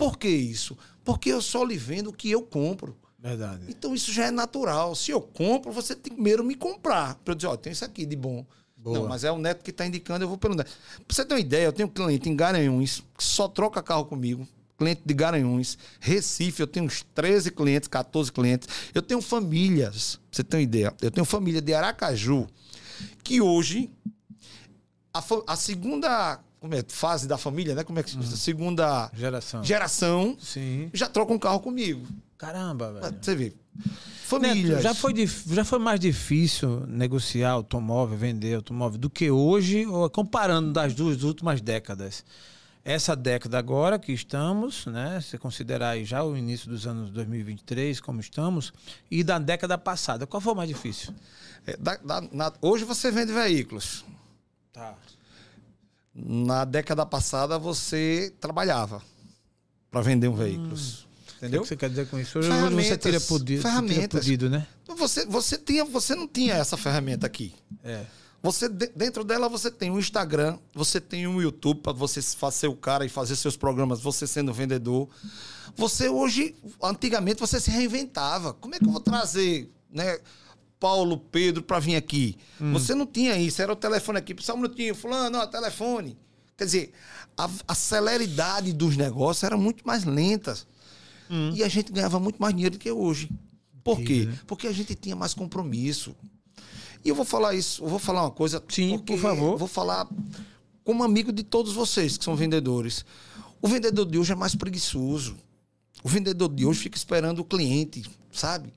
[0.00, 0.78] Por que isso?
[1.04, 2.96] Porque eu só lhe vendo o que eu compro.
[3.18, 3.66] Verdade.
[3.68, 4.94] Então, isso já é natural.
[4.94, 7.16] Se eu compro, você tem que primeiro me comprar.
[7.16, 8.46] Para eu dizer, ó, tem isso aqui de bom.
[8.74, 8.98] Boa.
[8.98, 10.70] Não, mas é o neto que está indicando, eu vou pelo neto.
[11.06, 14.06] Pra você ter uma ideia, eu tenho um cliente em Garanhuns que só troca carro
[14.06, 15.76] comigo cliente de Garanhuns.
[16.00, 18.66] Recife, eu tenho uns 13 clientes, 14 clientes.
[18.94, 20.94] Eu tenho famílias, pra você ter uma ideia.
[21.02, 22.48] Eu tenho família de Aracaju,
[23.22, 23.90] que hoje,
[25.12, 27.82] a, a segunda como é, fase da família, né?
[27.82, 28.22] Como é que uhum.
[28.22, 30.90] segunda geração, geração Sim.
[30.92, 32.06] já troca um carro comigo.
[32.36, 33.16] Caramba, velho.
[33.20, 33.54] Você vê.
[34.24, 34.68] Famílias.
[34.68, 40.08] Neto, já, foi, já foi mais difícil negociar automóvel, vender automóvel do que hoje, ou
[40.08, 42.24] comparando das duas últimas décadas?
[42.84, 48.00] essa década agora que estamos, né, se considerar aí já o início dos anos 2023
[48.00, 48.72] como estamos,
[49.10, 51.14] e da década passada, qual foi o mais difícil?
[51.66, 54.04] É, da, da, na, hoje você vende veículos.
[54.72, 54.94] Tá.
[56.14, 59.02] Na década passada você trabalhava
[59.90, 60.74] para vender um veículo.
[60.74, 61.10] Hum.
[61.38, 61.60] Entendeu?
[61.60, 62.38] O que você quer dizer com isso?
[62.38, 64.26] Hoje você podido, ferramentas.
[64.26, 64.66] Você né?
[64.98, 67.54] Você, você, tinha, você não tinha essa ferramenta aqui.
[67.82, 68.04] É.
[68.42, 72.20] Você dentro dela você tem o um Instagram, você tem o um YouTube para você
[72.22, 75.08] fazer o cara e fazer seus programas, você sendo vendedor.
[75.76, 78.52] Você hoje, antigamente você se reinventava.
[78.54, 80.18] Como é que eu vou trazer, né,
[80.80, 82.36] Paulo, Pedro para vir aqui?
[82.60, 82.72] Hum.
[82.72, 86.16] Você não tinha isso, era o telefone aqui, só um minutinho, fulano, ó, telefone.
[86.56, 86.92] Quer dizer,
[87.36, 90.58] a, a celeridade dos negócios era muito mais lenta.
[91.30, 91.52] Hum.
[91.54, 93.30] E a gente ganhava muito mais dinheiro do que hoje.
[93.84, 94.26] Por quê?
[94.26, 94.38] Né?
[94.46, 96.14] Porque a gente tinha mais compromisso.
[97.04, 98.62] E eu vou falar isso, eu vou falar uma coisa.
[98.68, 99.56] Sim, por favor.
[99.56, 100.08] Vou falar
[100.84, 103.04] como amigo de todos vocês que são vendedores.
[103.60, 105.36] O vendedor de hoje é mais preguiçoso.
[106.02, 108.72] O vendedor de hoje fica esperando o cliente, sabe?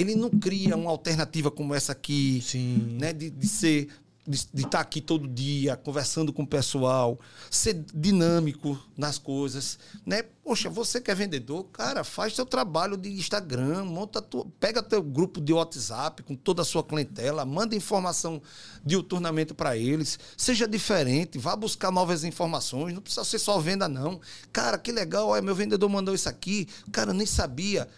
[0.00, 2.96] Ele não cria uma alternativa como essa aqui, Sim.
[2.98, 3.12] né?
[3.12, 3.88] De, de ser
[4.26, 7.18] de, estar tá aqui todo dia, conversando com o pessoal,
[7.50, 10.22] ser dinâmico nas coisas, né?
[10.44, 15.02] Poxa, você que é vendedor, cara, faz seu trabalho de Instagram, monta tua, pega teu
[15.02, 18.42] grupo de WhatsApp com toda a sua clientela, manda informação
[18.84, 24.20] diuturnamente para eles, seja diferente, vá buscar novas informações, não precisa ser só venda não.
[24.52, 27.88] Cara, que legal, olha, meu vendedor mandou isso aqui, cara, nem sabia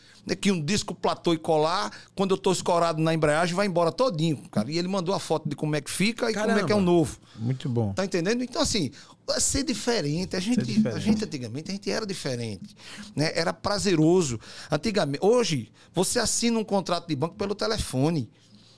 [0.40, 4.38] que um disco platô e colar, quando eu tô escorado na embreagem, vai embora todinho,
[4.50, 4.70] cara.
[4.70, 6.52] E ele mandou a foto de como é que fica e Caramba.
[6.52, 7.18] como é que é o novo.
[7.36, 7.92] Muito bom.
[7.92, 8.42] Tá entendendo?
[8.42, 8.90] Então, assim,
[9.38, 10.36] ser diferente.
[10.36, 10.96] A gente, diferente.
[10.96, 12.76] a gente antigamente, a gente era diferente.
[13.16, 13.32] Né?
[13.34, 14.38] Era prazeroso.
[14.70, 18.30] Antigamente, hoje, você assina um contrato de banco pelo telefone.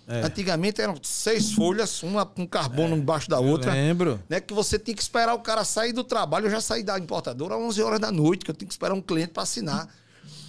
[0.06, 0.20] É.
[0.20, 2.98] Antigamente eram seis folhas, uma com carbono é.
[2.98, 3.70] embaixo da outra.
[3.70, 4.20] Eu lembro.
[4.28, 6.46] Né, que você tinha que esperar o cara sair do trabalho.
[6.46, 8.94] Eu já saí da importadora às 11 horas da noite, que eu tinha que esperar
[8.94, 9.88] um cliente para assinar.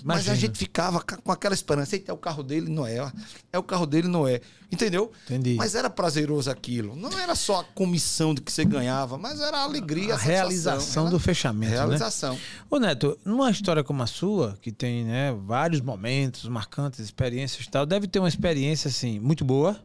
[0.06, 1.96] Mas a gente ficava com aquela esperança.
[1.96, 3.12] Eita, é o carro dele, não é.
[3.52, 4.40] É o carro dele, não é.
[4.72, 5.12] Entendeu?
[5.26, 5.56] Entendi.
[5.56, 6.96] Mas era prazeroso aquilo.
[6.96, 10.20] Não era só a comissão do que você ganhava, mas era a alegria, a, a
[10.20, 11.72] realização do fechamento.
[11.72, 11.78] Né?
[11.78, 12.36] Realização.
[12.36, 12.40] Né?
[12.70, 17.70] Ô, Neto, numa história como a sua, que tem né, vários momentos marcantes, experiências e
[17.72, 19.84] tal, deve ter uma experiência assim, muito boa.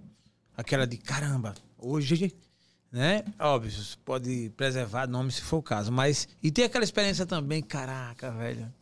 [0.54, 2.34] Aquela de caramba, hoje
[2.92, 3.22] né?
[3.38, 7.62] Óbvio, você pode preservar nome se for o caso, mas e tem aquela experiência também,
[7.62, 8.72] caraca, velho.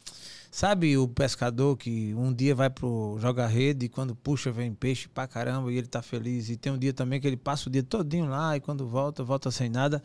[0.50, 5.06] Sabe o pescador que um dia vai pro joga rede e quando puxa vem peixe
[5.08, 6.48] pra caramba e ele tá feliz.
[6.48, 9.22] E tem um dia também que ele passa o dia todinho lá e quando volta,
[9.22, 10.02] volta sem nada.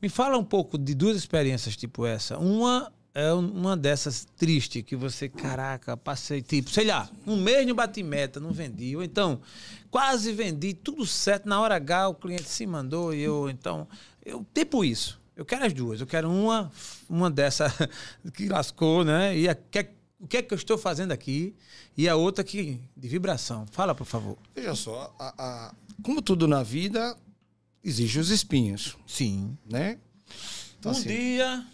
[0.00, 2.38] Me fala um pouco de duas experiências tipo essa.
[2.38, 7.74] Uma é uma dessas triste que você, caraca, passei tipo, sei lá, um mês no
[7.74, 8.94] bati meta, não vendi.
[8.94, 9.40] Ou então,
[9.90, 13.88] quase vendi, tudo certo, na hora H o cliente se mandou e eu, então,
[14.24, 15.20] eu tipo isso.
[15.38, 16.00] Eu quero as duas.
[16.00, 16.68] Eu quero uma,
[17.08, 17.72] uma dessa
[18.34, 19.38] que lascou, né?
[19.38, 21.54] E a, que, o que é que eu estou fazendo aqui?
[21.96, 23.64] E a outra que de vibração.
[23.70, 24.36] Fala, por favor.
[24.52, 27.16] Veja só, a, a, como tudo na vida,
[27.84, 28.96] exige os espinhos.
[29.06, 29.56] Sim.
[29.64, 30.00] Né?
[30.80, 31.64] Então, um assim, dia.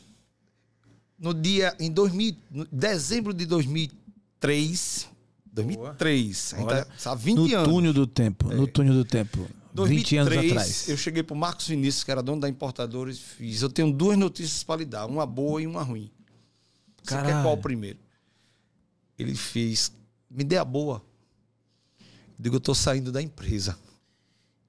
[1.18, 1.74] No dia.
[1.81, 2.37] Em 2000,
[2.70, 5.09] dezembro de 2003.
[5.46, 6.55] 2003.
[6.55, 7.53] Ainda, há 20 no anos.
[7.55, 8.53] No túnel do tempo.
[8.53, 8.55] É.
[8.57, 9.48] No túnel do tempo.
[9.74, 10.88] 20 anos atrás.
[10.88, 13.61] Eu cheguei para o Marcos Vinícius, que era dono da importadora, e fiz.
[13.61, 16.11] Eu tenho duas notícias para lhe dar, uma boa e uma ruim.
[17.03, 17.99] Você quer qual primeiro?
[19.18, 19.92] Ele fez.
[20.30, 21.05] Me dê a boa.
[22.38, 23.76] Digo, eu tô saindo da empresa.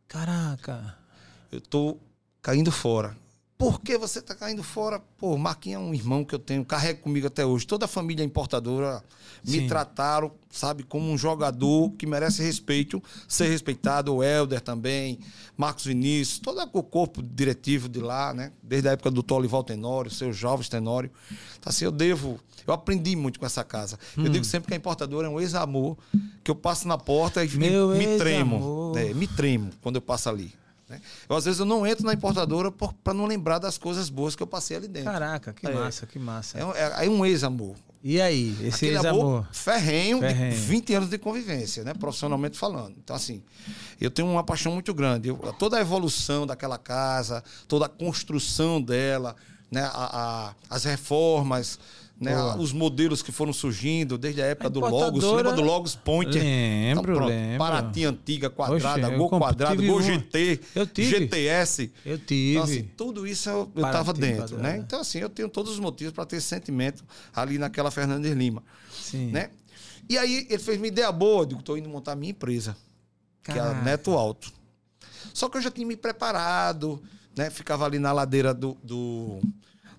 [0.07, 0.97] Caraca.
[1.51, 1.97] Eu tô
[2.41, 3.17] caindo fora.
[3.57, 4.99] Por que você está caindo fora?
[5.17, 7.65] Pô, Marquinhos é um irmão que eu tenho, carrego comigo até hoje.
[7.65, 9.01] Toda a família importadora
[9.45, 9.67] me Sim.
[9.67, 14.13] trataram, sabe, como um jogador que merece respeito, ser respeitado.
[14.13, 15.19] O Helder também,
[15.55, 18.51] Marcos Vinícius, todo o corpo diretivo de lá, né?
[18.61, 21.09] Desde a época do Tolival Tenório, seus jovens Tenório.
[21.57, 22.37] Então, assim, eu devo.
[22.67, 23.97] Eu aprendi muito com essa casa.
[24.17, 24.25] Hum.
[24.25, 25.97] Eu digo sempre que a importadora é um ex-amor,
[26.43, 28.91] que eu passo na porta e Meu me, me tremo.
[28.97, 30.51] É, me tremo quando eu passo ali.
[30.89, 31.01] Né?
[31.27, 34.43] Eu, às vezes eu não entro na importadora para não lembrar das coisas boas que
[34.43, 35.11] eu passei ali dentro.
[35.11, 35.71] Caraca, que É.
[35.73, 36.57] massa, que massa.
[36.57, 37.75] É, um- é- um ex-amor.
[38.03, 39.21] E aí, esse Aquele ex-amor?
[39.21, 40.51] amor ferrenho, Ferrenho.
[40.51, 41.91] de 20 anos de convivência, né?
[41.95, 42.95] Profissionalmente falando.
[43.03, 43.41] Então, assim,
[43.99, 45.29] eu tenho uma paixão muito grande.
[45.29, 49.35] Eu- toda a evolução daquela casa, toda a construção dela,
[49.71, 49.81] né?
[49.91, 51.79] A- a- as reformas,
[52.19, 52.33] né?
[52.33, 52.57] Boa.
[52.57, 55.23] Os modelos que foram surgindo desde a época A do Logos.
[55.23, 56.37] Lembra do Logos Point?
[56.37, 57.57] Lembro, lembro.
[57.57, 60.01] Paraty antiga, quadrada, Oxe, Gol quadrado, Gol.
[60.01, 60.85] GT, Eu.
[60.85, 61.91] GTS.
[62.05, 62.51] Eu tive.
[62.53, 64.63] Então, assim, tudo isso eu, eu Paraty, tava dentro, quadrada.
[64.63, 64.77] né?
[64.77, 67.03] Então, assim, eu tenho todos os motivos para ter sentimento
[67.33, 69.31] ali naquela Fernandes Lima, Sim.
[69.31, 69.49] né?
[70.07, 72.77] E aí ele fez uma ideia boa, eu digo, tô indo montar minha empresa,
[73.43, 73.81] que é a Caraca.
[73.81, 74.53] Neto Alto.
[75.33, 77.01] Só que eu já tinha me preparado,
[77.35, 77.49] né?
[77.49, 78.77] Ficava ali na ladeira do...
[78.81, 79.41] do-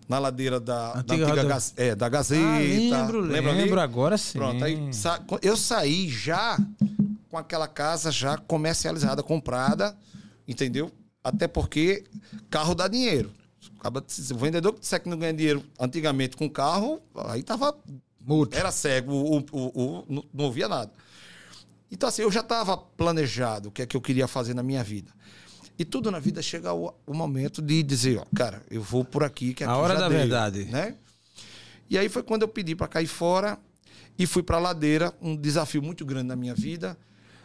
[0.09, 2.45] na ladeira da, da, Antiga antiga roda- Gaz- é, da Gazeta.
[2.47, 3.63] Ah, lembro, Lembra ali?
[3.63, 4.39] lembro, agora sim.
[4.39, 6.59] Pronto, aí sa- eu saí já
[7.31, 9.97] com aquela casa já comercializada, comprada,
[10.47, 10.91] entendeu?
[11.25, 12.05] Até porque
[12.49, 13.33] carro dá dinheiro.
[13.81, 17.77] Acaba- se O vendedor que disser que não ganha dinheiro antigamente com carro, aí tava.
[18.21, 18.57] Multa.
[18.59, 20.91] Era cego, o, o- o- não, não ouvia nada.
[21.91, 24.83] Então, assim, eu já estava planejado o que é que eu queria fazer na minha
[24.83, 25.13] vida.
[25.79, 29.23] E tudo na vida chega o, o momento de dizer, ó, cara, eu vou por
[29.23, 30.65] aqui, que A aqui hora já da deu, verdade.
[30.65, 30.95] Né?
[31.89, 33.59] E aí foi quando eu pedi para cair fora
[34.19, 36.97] e fui para a ladeira, um desafio muito grande na minha vida,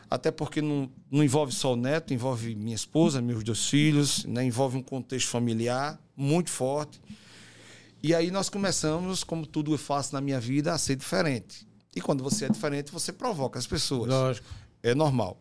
[0.09, 4.43] até porque não, não envolve só o neto, envolve minha esposa, meus dois filhos, né?
[4.43, 7.01] envolve um contexto familiar muito forte.
[8.01, 11.67] E aí nós começamos, como tudo eu faço na minha vida, a ser diferente.
[11.95, 14.09] E quando você é diferente, você provoca as pessoas.
[14.09, 14.47] Lógico.
[14.81, 15.37] É normal.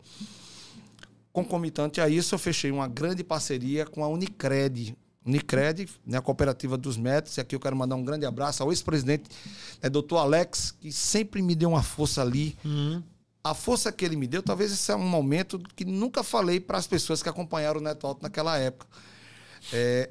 [1.31, 4.95] Concomitante a isso, eu fechei uma grande parceria com a Unicred.
[5.25, 8.71] Unicred, né, a cooperativa dos médicos, e aqui eu quero mandar um grande abraço ao
[8.71, 9.29] ex-presidente,
[9.81, 12.57] né, doutor Alex, que sempre me deu uma força ali.
[13.43, 16.77] A força que ele me deu, talvez esse é um momento que nunca falei para
[16.77, 18.87] as pessoas que acompanharam o Neto Alto naquela época.
[19.71, 20.09] É,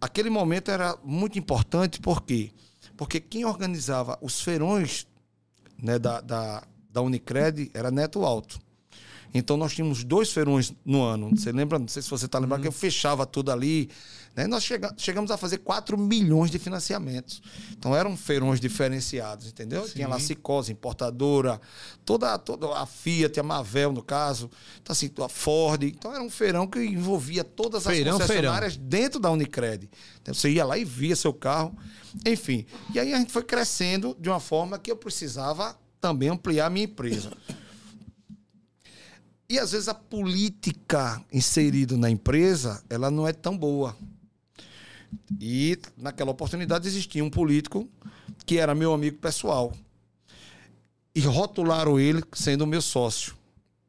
[0.00, 2.52] aquele momento era muito importante, por quê?
[2.96, 5.06] Porque quem organizava os feirões
[5.80, 8.60] né, da, da, da Unicred era Neto Alto.
[9.34, 11.30] Então nós tínhamos dois feirões no ano.
[11.30, 11.78] Você lembra?
[11.78, 13.88] Não sei se você está lembrando que eu fechava tudo ali.
[14.34, 14.46] Né?
[14.46, 17.42] Nós chega, chegamos a fazer 4 milhões de financiamentos.
[17.72, 19.88] Então eram feirões diferenciados, entendeu?
[19.88, 21.60] Tinha lá Cicose, importadora,
[22.04, 24.50] toda, toda a Fiat, a Mavel, no caso,
[24.82, 25.82] então, assim, a Ford.
[25.82, 29.88] Então era um feirão que envolvia todas Feirão, as concessionárias dentro da Unicred.
[30.20, 31.76] Então, você ia lá e via seu carro.
[32.26, 32.66] Enfim.
[32.94, 36.70] E aí a gente foi crescendo de uma forma que eu precisava também ampliar a
[36.70, 37.32] minha empresa.
[39.48, 43.96] E às vezes a política inserida na empresa, ela não é tão boa.
[45.40, 47.88] E naquela oportunidade existia um político
[48.46, 49.72] que era meu amigo pessoal.
[51.14, 53.34] E rotularam ele sendo meu sócio.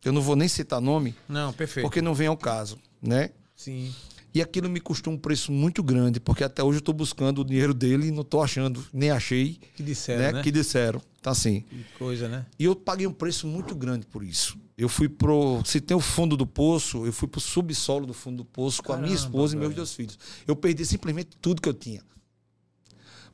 [0.03, 1.85] Eu não vou nem citar nome, Não, perfeito.
[1.85, 3.29] porque não vem ao caso, né?
[3.55, 3.95] Sim.
[4.33, 7.45] E aquilo me custou um preço muito grande, porque até hoje eu estou buscando o
[7.45, 10.31] dinheiro dele e não estou achando, nem achei, Que disseram, né?
[10.31, 10.41] né?
[10.43, 10.99] Que disseram.
[11.19, 12.45] Então, assim, Que coisa, né?
[12.57, 14.57] e eu paguei um preço muito grande por isso.
[14.75, 15.61] Eu fui pro.
[15.63, 18.91] Se tem o fundo do poço, eu fui pro subsolo do fundo do poço com
[18.91, 20.17] a minha Caramba, esposa e meus dois filhos.
[20.47, 22.01] Eu perdi simplesmente tudo que eu tinha.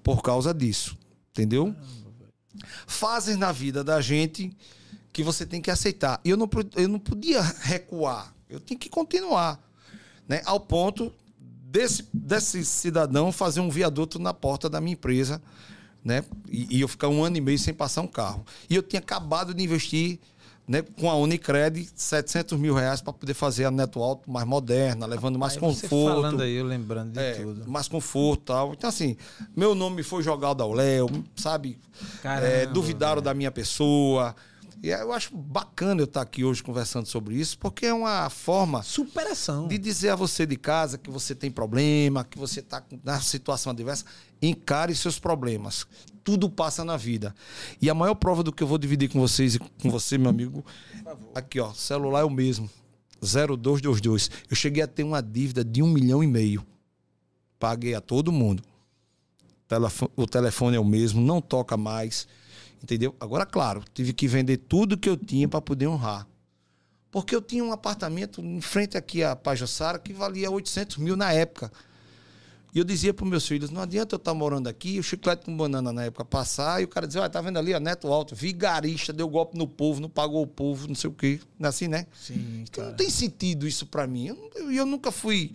[0.03, 0.97] Por causa disso.
[1.31, 1.73] Entendeu?
[2.85, 4.51] Fases na vida da gente
[5.13, 6.19] que você tem que aceitar.
[6.25, 8.35] E eu não, eu não podia recuar.
[8.49, 9.63] Eu tinha que continuar.
[10.29, 10.41] Né?
[10.45, 11.11] Ao ponto
[11.63, 15.41] desse, desse cidadão fazer um viaduto na porta da minha empresa.
[16.05, 16.23] Né?
[16.47, 18.45] E, e eu ficar um ano e meio sem passar um carro.
[18.69, 20.17] E eu tinha acabado de investir
[20.65, 25.05] né, com a Unicred 700 mil reais para poder fazer a Neto Alto mais moderna,
[25.07, 26.21] levando mais Aí conforto.
[26.21, 27.69] falando aí, eu lembrando de É, tudo.
[27.69, 28.73] mais conforto e tal.
[28.73, 29.17] Então, assim,
[29.55, 31.79] meu nome foi jogado ao Léo, sabe?
[32.21, 33.25] Caramba, É, duvidaram velho.
[33.25, 34.35] da minha pessoa.
[34.81, 38.81] E eu acho bacana eu estar aqui hoje conversando sobre isso, porque é uma forma
[38.81, 39.67] Superação.
[39.67, 43.71] de dizer a você de casa que você tem problema, que você está na situação
[43.71, 44.05] adversa.
[44.41, 45.85] Encare seus problemas.
[46.23, 47.35] Tudo passa na vida.
[47.81, 50.29] E a maior prova do que eu vou dividir com vocês e com você, meu
[50.29, 50.63] amigo,
[51.35, 52.69] aqui, ó, celular é o mesmo.
[53.21, 54.31] 0222.
[54.49, 56.65] Eu cheguei a ter uma dívida de um milhão e meio.
[57.59, 58.63] Paguei a todo mundo.
[60.15, 62.27] O telefone é o mesmo, não toca mais.
[62.81, 63.15] Entendeu?
[63.19, 66.27] Agora, claro, tive que vender tudo que eu tinha para poder honrar.
[67.11, 71.33] Porque eu tinha um apartamento em frente aqui a Pajossara que valia 800 mil na
[71.33, 71.71] época.
[72.73, 75.43] E eu dizia para meus filhos: não adianta eu estar tá morando aqui, o chiclete
[75.43, 78.07] com banana na época passar, e o cara dizia: olha, tá vendo ali, ó, neto
[78.07, 81.39] alto, vigarista, deu golpe no povo, não pagou o povo, não sei o quê.
[81.57, 82.05] Não é assim, né?
[82.13, 82.63] Sim.
[82.69, 84.27] Então, não tem sentido isso para mim.
[84.27, 85.51] Eu, eu, eu nunca fui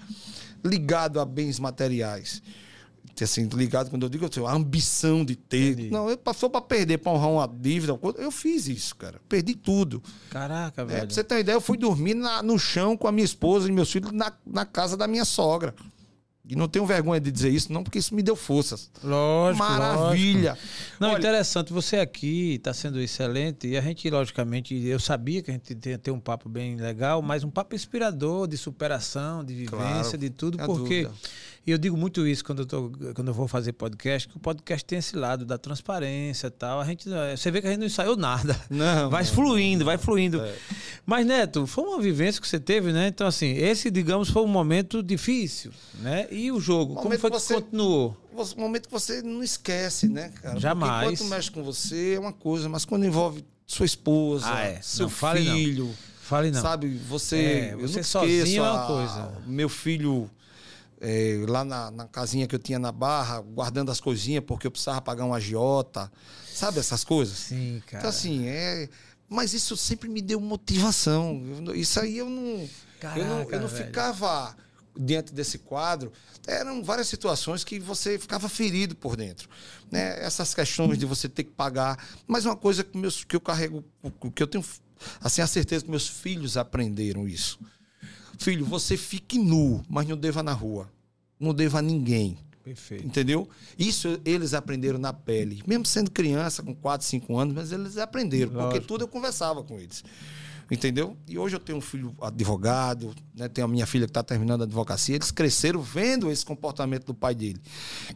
[0.64, 2.42] ligado a bens materiais
[3.22, 5.72] assim, ligado quando eu digo assim, a ambição de ter.
[5.72, 5.90] Entendi.
[5.90, 9.20] Não, eu passou para perder, para honrar uma dívida, eu fiz isso, cara.
[9.28, 10.02] Perdi tudo.
[10.30, 10.98] Caraca, é, velho.
[10.98, 13.24] É, pra você ter uma ideia, eu fui dormir na, no chão com a minha
[13.24, 15.74] esposa e meus filhos na, na casa da minha sogra.
[16.46, 18.90] E não tenho vergonha de dizer isso, não, porque isso me deu forças.
[19.02, 19.64] Lógico.
[19.64, 20.50] Maravilha.
[20.50, 20.68] Lógico.
[21.00, 21.72] Não, Olha, interessante.
[21.72, 23.66] Você aqui está sendo excelente.
[23.66, 27.22] E a gente, logicamente, eu sabia que a gente ia ter um papo bem legal,
[27.22, 31.04] mas um papo inspirador de superação, de vivência, claro, de tudo, porque.
[31.04, 31.14] Dúvida
[31.66, 34.40] e eu digo muito isso quando eu, tô, quando eu vou fazer podcast, que o
[34.40, 36.78] podcast tem esse lado da transparência e tal.
[36.78, 38.54] A gente, você vê que a gente não ensaiou nada.
[38.68, 39.08] Não.
[39.08, 39.30] Vai não.
[39.30, 40.40] fluindo, vai fluindo.
[40.40, 40.54] É.
[41.06, 43.08] Mas, Neto, foi uma vivência que você teve, né?
[43.08, 46.26] Então, assim, esse, digamos, foi um momento difícil, né?
[46.30, 48.16] E o jogo, como foi que você, continuou?
[48.36, 50.58] Um momento que você não esquece, né, cara?
[50.58, 50.90] Jamais.
[50.90, 54.80] Porque enquanto mexe com você é uma coisa, mas quando envolve sua esposa, ah, é.
[54.82, 55.84] seu não, filho...
[55.86, 56.14] Não.
[56.24, 56.62] Fale não.
[56.62, 57.36] Sabe, você.
[57.36, 59.32] É, você eu não sozinho é uma coisa.
[59.46, 60.30] Meu filho
[61.06, 64.70] é, lá na, na, casinha que eu tinha na Barra, guardando as coisinhas porque eu
[64.70, 66.10] precisava pagar um agiota.
[66.50, 67.36] Sabe essas coisas?
[67.36, 67.98] Sim, cara.
[67.98, 68.88] Então, assim, é.
[69.28, 71.42] Mas isso sempre me deu motivação.
[71.74, 72.66] Isso aí eu não.
[72.98, 74.56] Caraca, eu não, eu não ficava
[74.98, 76.10] diante desse quadro.
[76.46, 79.48] Eram várias situações que você ficava ferido por dentro.
[79.90, 80.24] Né?
[80.24, 82.02] Essas questões de você ter que pagar.
[82.26, 83.84] Mas uma coisa que, meus, que eu carrego,
[84.34, 84.64] que eu tenho
[85.20, 87.58] assim, a certeza que meus filhos aprenderam isso.
[88.38, 90.90] Filho, você fique nu, mas não deva na rua.
[91.38, 92.38] Não deva a ninguém.
[92.64, 93.06] Perfeito.
[93.06, 93.46] Entendeu?
[93.78, 95.62] Isso eles aprenderam na pele.
[95.66, 98.52] Mesmo sendo criança, com 4, 5 anos, mas eles aprenderam.
[98.52, 98.72] Lógico.
[98.72, 100.02] Porque tudo eu conversava com eles.
[100.70, 101.14] Entendeu?
[101.28, 103.48] E hoje eu tenho um filho advogado, né?
[103.48, 105.14] tenho a minha filha que está terminando a advocacia.
[105.14, 107.60] Eles cresceram vendo esse comportamento do pai dele.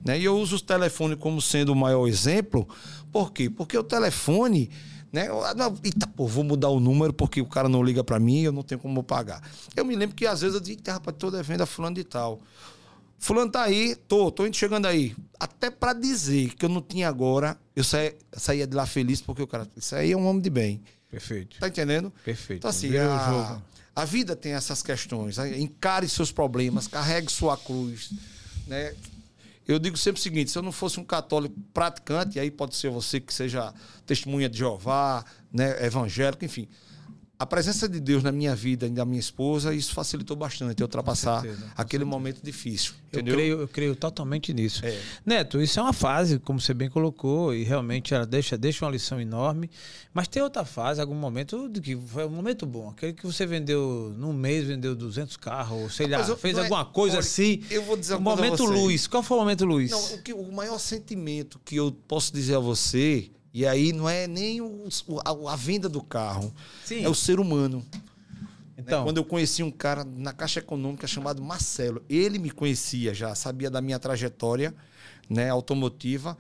[0.03, 0.19] Né?
[0.19, 2.67] E eu uso o telefone como sendo o maior exemplo.
[3.13, 3.51] Por quê?
[3.51, 4.71] Porque o telefone
[5.13, 5.29] né?
[5.57, 8.53] Não, eita, pô, vou mudar o número porque o cara não liga para mim eu
[8.53, 9.43] não tenho como pagar.
[9.75, 12.41] Eu me lembro que às vezes eu digo, rapaz, tô devendo a fulano de tal.
[13.19, 15.15] Fulano tá aí, tô, tô chegando aí.
[15.41, 19.43] Até para dizer que eu não tinha agora, eu saía, saía de lá feliz porque
[19.43, 20.83] o cara, isso aí é um homem de bem.
[21.11, 21.59] Perfeito.
[21.59, 22.13] Tá entendendo?
[22.25, 22.61] Perfeito.
[22.61, 23.61] Então assim, a,
[23.97, 25.39] a vida tem essas questões.
[25.39, 28.13] Encare seus problemas, carregue sua cruz,
[28.67, 28.95] né?
[29.69, 32.91] Eu digo sempre o seguinte: se eu não fosse um católico praticante, aí pode ser
[32.91, 33.73] você que seja
[34.07, 36.67] testemunha de Jeová, né, evangélico, enfim
[37.39, 40.87] a presença de Deus na minha vida e da minha esposa, isso facilitou bastante eu
[40.87, 42.95] ultrapassar certeza, aquele momento difícil.
[43.07, 43.33] Entendeu?
[43.33, 44.85] Eu creio, eu creio totalmente nisso.
[44.85, 45.01] É.
[45.25, 48.91] Neto, isso é uma fase, como você bem colocou, e realmente ela deixa, deixa uma
[48.91, 49.71] lição enorme.
[50.13, 52.91] Mas tem outra fase, algum momento, que foi um momento bom.
[52.91, 56.85] Aquele que você vendeu, num mês, vendeu 200 carros, ou sei lá, fez é, alguma
[56.85, 57.63] coisa olha, assim.
[57.71, 59.07] Eu vou dizer um momento luz.
[59.07, 59.93] Qual foi o momento luz?
[59.93, 64.09] Não, o, que, o maior sentimento que eu posso dizer a você e aí não
[64.09, 64.89] é nem o,
[65.25, 66.55] a, a, venda do carro,
[66.85, 67.05] Sim.
[67.05, 67.85] é o ser humano.
[68.77, 69.05] Então, né?
[69.05, 73.69] Quando eu conheci um cara na Caixa Econômica chamado Marcelo, ele me conhecia já, sabia
[73.69, 74.73] da minha trajetória
[75.29, 76.39] né, automotiva,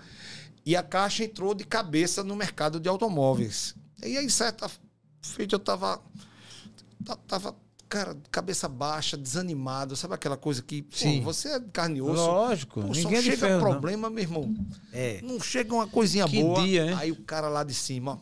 [0.64, 3.74] e a Caixa entrou de cabeça no mercado de automóveis.
[4.00, 4.70] E aí, certa
[5.20, 6.00] feita, eu estava
[7.26, 7.56] tava
[7.88, 11.22] cara, cabeça baixa, desanimado, sabe aquela coisa que, Sim.
[11.22, 12.14] Pô, você é carne e osso.
[12.14, 12.82] Lógico.
[12.82, 14.14] Pô, só chega ferro, problema, não.
[14.14, 14.54] meu irmão.
[14.92, 15.20] É.
[15.22, 16.62] Não chega uma coisinha que boa.
[16.62, 16.96] Dia, hein?
[16.98, 18.18] Aí o cara lá de cima, ó,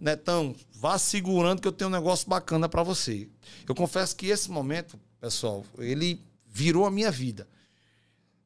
[0.00, 3.28] Netão, vá segurando que eu tenho um negócio bacana para você.
[3.68, 7.48] Eu confesso que esse momento, pessoal, ele virou a minha vida.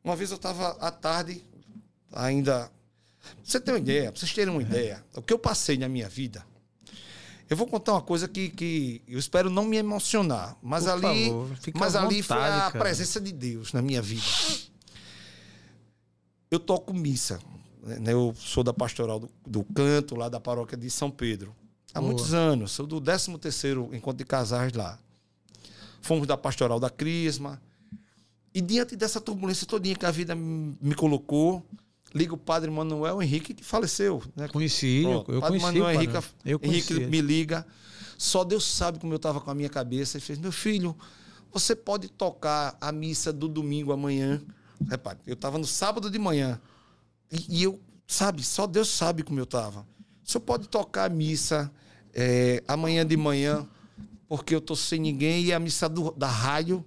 [0.02, 1.44] Uma vez eu estava à tarde,
[2.12, 2.70] ainda.
[3.20, 5.88] Pra você ter uma ideia, pra vocês terem uma ideia, o que eu passei na
[5.88, 6.44] minha vida,
[7.48, 11.30] eu vou contar uma coisa que, que eu espero não me emocionar, mas Por ali,
[11.74, 12.78] mas ali vontade, foi a cara.
[12.78, 14.24] presença de Deus na minha vida.
[16.50, 17.38] Eu toco missa.
[17.82, 18.12] Né?
[18.12, 21.54] Eu sou da pastoral do, do canto, lá da paróquia de São Pedro.
[21.92, 22.12] Há Boa.
[22.12, 22.72] muitos anos.
[22.72, 24.98] Sou do 13 terceiro encontro de casais lá.
[26.00, 27.60] Fomos da pastoral da Crisma.
[28.54, 31.64] E diante dessa turbulência todinha que a vida me colocou,
[32.14, 34.22] liga o padre Manuel Henrique, que faleceu.
[34.36, 34.46] Né?
[34.48, 35.78] Conheci, Pronto, eu padre conheci.
[35.78, 37.66] Manuel Henrique, eu Henrique me liga.
[38.16, 40.16] Só Deus sabe como eu estava com a minha cabeça.
[40.16, 40.96] Ele fez: Meu filho,
[41.52, 44.40] você pode tocar a missa do domingo amanhã.
[44.88, 46.60] Repare, eu estava no sábado de manhã.
[47.32, 49.84] E, e, eu, sabe, só Deus sabe como eu estava.
[50.22, 51.70] Você pode tocar a missa
[52.12, 53.66] é, amanhã de manhã,
[54.28, 56.84] porque eu tô sem ninguém, e a missa do, da rádio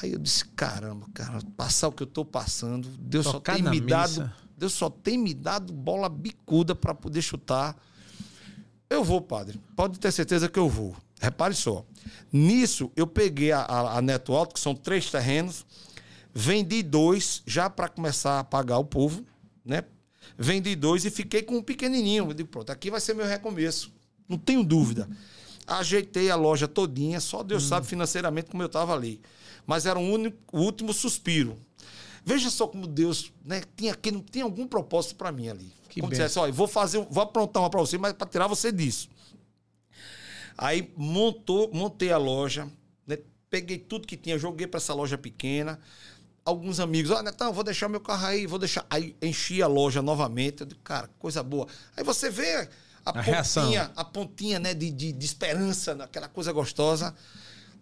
[0.00, 3.80] Aí eu disse, caramba, cara, passar o que eu estou passando, Deus só tem me
[3.80, 7.76] dado, Deus só tem me dado bola bicuda para poder chutar.
[8.88, 9.60] Eu vou, padre.
[9.76, 10.96] Pode ter certeza que eu vou.
[11.20, 11.84] Repare só.
[12.32, 15.66] Nisso, eu peguei a, a, a Neto Alto, que são três terrenos,
[16.40, 19.24] Vendi dois já para começar a pagar o povo,
[19.64, 19.82] né?
[20.38, 22.30] Vendi dois e fiquei com um pequenininho.
[22.30, 23.92] Eu digo, pronto, aqui vai ser meu recomeço.
[24.28, 25.08] Não tenho dúvida.
[25.66, 27.68] Ajeitei a loja todinha, só Deus hum.
[27.68, 29.20] sabe financeiramente como eu estava ali.
[29.68, 31.58] Mas era um único, o último suspiro.
[32.24, 35.70] Veja só como Deus né, tinha, não tinha algum propósito para mim ali.
[35.90, 38.72] Que como dissesse, olha, vou fazer, vou aprontar uma para você, mas para tirar você
[38.72, 39.10] disso.
[40.56, 42.66] Aí montou, montei a loja,
[43.06, 43.18] né,
[43.50, 45.78] peguei tudo que tinha, joguei para essa loja pequena.
[46.46, 48.86] Alguns amigos, ah, Netão, vou deixar meu carro aí, vou deixar.
[48.88, 50.62] Aí enchi a loja novamente.
[50.62, 51.66] Eu digo, cara, coisa boa.
[51.94, 52.68] Aí você vê a,
[53.04, 53.92] a pontinha, reação.
[53.94, 57.14] a pontinha né, de, de, de esperança, aquela coisa gostosa.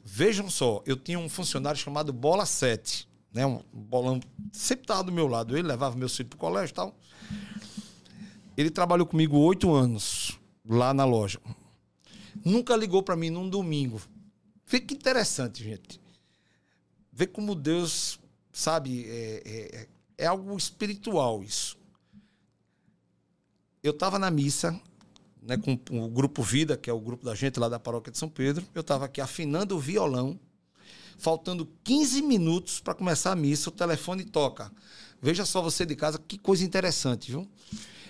[0.09, 3.45] Vejam só, eu tinha um funcionário chamado Bola 7 né?
[3.45, 4.19] Um bolão
[4.51, 5.55] sempre estava do meu lado.
[5.55, 6.99] Ele levava meu filho para o colégio e tal.
[8.57, 11.39] Ele trabalhou comigo oito anos lá na loja.
[12.43, 14.01] Nunca ligou para mim num domingo.
[14.67, 16.01] Que interessante, gente.
[17.13, 18.19] Vê como Deus,
[18.51, 21.77] sabe, é, é, é algo espiritual isso.
[23.83, 24.81] Eu estava na missa,
[25.47, 28.19] né, com o grupo Vida, que é o grupo da gente lá da paróquia de
[28.19, 28.65] São Pedro.
[28.75, 30.39] Eu estava aqui afinando o violão
[31.19, 34.71] faltando 15 minutos para começar a missa, o telefone toca.
[35.21, 37.49] Veja só você de casa, que coisa interessante, viu?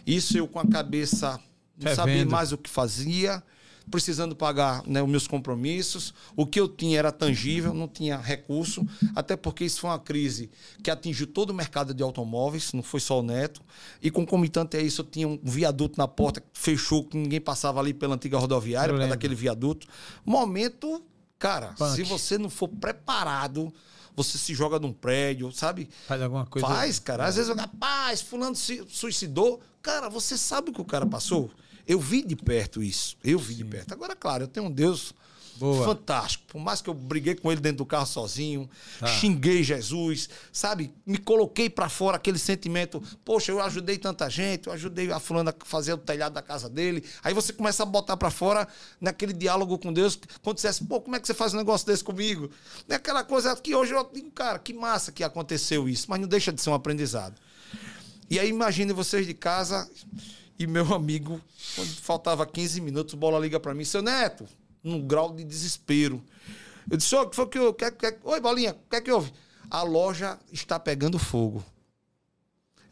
[0.07, 1.41] Isso eu com a cabeça,
[1.79, 3.43] não sabia mais o que fazia,
[3.91, 6.13] precisando pagar né, os meus compromissos.
[6.35, 10.51] O que eu tinha era tangível, não tinha recurso, até porque isso foi uma crise
[10.83, 13.61] que atingiu todo o mercado de automóveis, não foi só o Neto.
[14.03, 17.81] E concomitante a isso, eu tinha um viaduto na porta que fechou, que ninguém passava
[17.81, 19.87] ali pela antiga rodoviária, por causa daquele viaduto.
[20.25, 21.03] Momento
[21.39, 21.95] Cara, Punk.
[21.95, 23.73] se você não for preparado,
[24.15, 25.89] você se joga num prédio, sabe?
[26.07, 26.67] Faz alguma coisa.
[26.67, 27.27] Faz, cara.
[27.27, 29.61] Às vezes, rapaz, fulano se suicidou.
[29.83, 31.51] Cara, você sabe o que o cara passou?
[31.87, 33.17] Eu vi de perto isso.
[33.23, 33.59] Eu vi Sim.
[33.59, 33.93] de perto.
[33.93, 35.15] Agora, claro, eu tenho um Deus
[35.59, 35.87] Boa.
[35.87, 36.45] Fantástico.
[36.49, 38.69] Por mais que eu briguei com ele dentro do carro sozinho,
[39.01, 39.07] ah.
[39.07, 40.93] xinguei Jesus, sabe?
[41.07, 43.03] Me coloquei para fora aquele sentimento.
[43.25, 46.69] Poxa, eu ajudei tanta gente, eu ajudei a fulana a fazer o telhado da casa
[46.69, 47.03] dele.
[47.23, 48.69] Aí você começa a botar para fora
[49.01, 50.19] naquele diálogo com Deus.
[50.43, 52.51] Quando dissesse, pô, como é que você faz um negócio desse comigo?
[52.89, 56.07] É aquela coisa que hoje eu digo, cara, que massa que aconteceu isso.
[56.09, 57.35] Mas não deixa de ser um aprendizado.
[58.29, 59.89] E aí imagine vocês de casa
[60.59, 61.41] e meu amigo,
[61.75, 64.47] quando faltava 15 minutos, bola liga para mim, seu Neto,
[64.83, 66.23] num grau de desespero.
[66.91, 67.75] Eu disse, o que foi que eu.
[67.75, 69.33] Que, que, Oi, Bolinha, o que é que houve?
[69.71, 71.65] A loja está pegando fogo.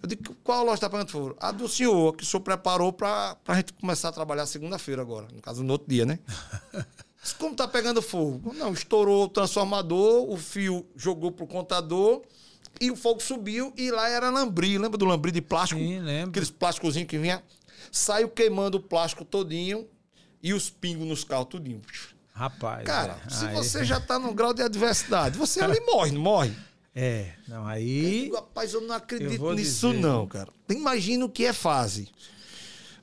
[0.02, 1.36] Eu digo, qual loja está pegando fogo?
[1.40, 5.28] A do senhor, que o senhor preparou para a gente começar a trabalhar segunda-feira agora.
[5.32, 6.18] No caso, no outro dia, né?
[7.38, 8.52] Como está pegando fogo?
[8.52, 12.22] Não, estourou o transformador, o fio jogou pro contador
[12.80, 14.78] e o fogo subiu e lá era lambri.
[14.78, 15.80] Lembra do lambri de plástico?
[15.80, 16.30] Sim, lembro.
[16.30, 17.42] Aqueles plásticozinhos que vinha.
[17.90, 19.86] Saiu queimando o plástico todinho
[20.42, 21.80] e os pingos nos carros tudinho.
[22.32, 22.84] Rapaz.
[22.84, 23.30] Cara, é.
[23.30, 23.54] se aí...
[23.54, 26.52] você já tá num grau de adversidade, você ali morre, não morre?
[26.94, 28.04] É, não, aí.
[28.04, 30.00] Eu digo, rapaz, eu não acredito eu nisso, dizer...
[30.00, 30.48] não, cara.
[30.68, 32.08] Imagina o que é fase.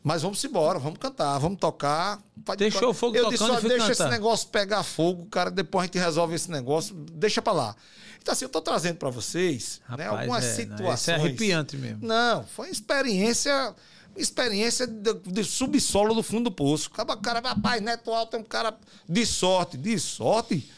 [0.03, 2.19] Mas vamos embora, vamos cantar, vamos tocar.
[2.57, 3.91] Deixou o fogo eu tocando disse, deixa cantar.
[3.91, 7.75] esse negócio pegar fogo, cara, depois a gente resolve esse negócio, deixa pra lá.
[8.21, 10.87] Então, assim, eu tô trazendo para vocês né, Rapaz, né, algumas é, situações.
[10.87, 12.07] Não, isso é arrepiante mesmo.
[12.07, 13.75] Não, foi uma experiência
[14.15, 16.89] experiência de, de, subsolo do fundo do poço.
[16.93, 19.77] Acaba, cara, rapaz, Neto Alto é um cara de sorte.
[19.77, 20.69] De sorte?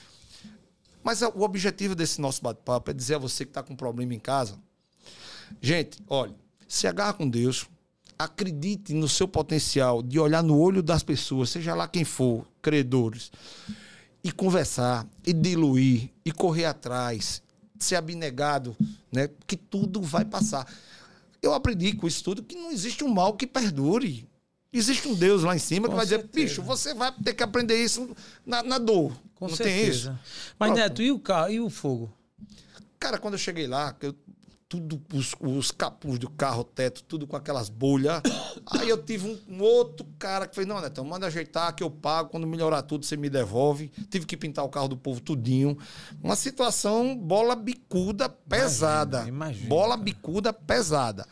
[1.04, 4.20] Mas o objetivo desse nosso bate-papo é dizer a você que está com problema em
[4.20, 4.58] casa.
[5.62, 6.34] Gente, olha,
[6.68, 7.68] se agarra com Deus,
[8.18, 13.32] acredite no seu potencial de olhar no olho das pessoas, seja lá quem for, credores,
[14.24, 17.42] e conversar, e diluir, e correr atrás,
[17.78, 18.76] ser abnegado,
[19.12, 19.30] né?
[19.46, 20.66] Que tudo vai passar.
[21.42, 24.26] Eu aprendi com isso tudo que não existe um mal que perdure.
[24.72, 26.32] Existe um Deus lá em cima com que vai certeza.
[26.32, 28.16] dizer, bicho, você vai ter que aprender isso
[28.46, 29.12] na, na dor.
[29.36, 29.80] Com não certeza.
[29.82, 30.20] tem isso?
[30.58, 30.78] Mas, Pronto.
[30.80, 32.12] Neto, e o carro e o fogo?
[32.98, 34.16] Cara, quando eu cheguei lá, eu
[34.74, 38.24] tudo, os, os capuz do carro, teto, tudo com aquelas bolhas.
[38.72, 41.92] Aí eu tive um, um, outro cara que fez, não, Netão, manda ajeitar que eu
[41.92, 43.92] pago, quando melhorar tudo você me devolve.
[44.10, 45.78] Tive que pintar o carro do povo tudinho.
[46.24, 49.18] Uma situação bola bicuda pesada.
[49.18, 50.02] Imagina, imagina, bola cara.
[50.02, 51.28] bicuda pesada.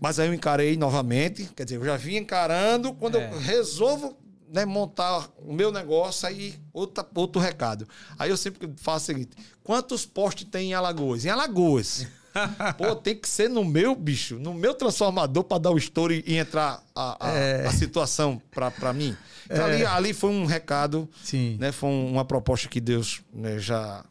[0.00, 3.30] Mas aí eu encarei novamente, quer dizer, eu já vim encarando, quando é.
[3.30, 4.16] eu resolvo
[4.48, 7.86] né, montar o meu negócio, aí outra, outro recado.
[8.18, 11.26] Aí eu sempre faço o seguinte: quantos postes tem em Alagoas?
[11.26, 12.06] Em Alagoas.
[12.78, 16.36] Pô, tem que ser no meu, bicho, no meu transformador para dar o estouro e
[16.36, 17.66] entrar a, a, é.
[17.66, 19.16] a situação para mim.
[19.44, 19.74] Então, é.
[19.74, 21.56] ali, ali foi um recado, Sim.
[21.60, 21.72] né?
[21.72, 24.04] Foi uma proposta que Deus né, já.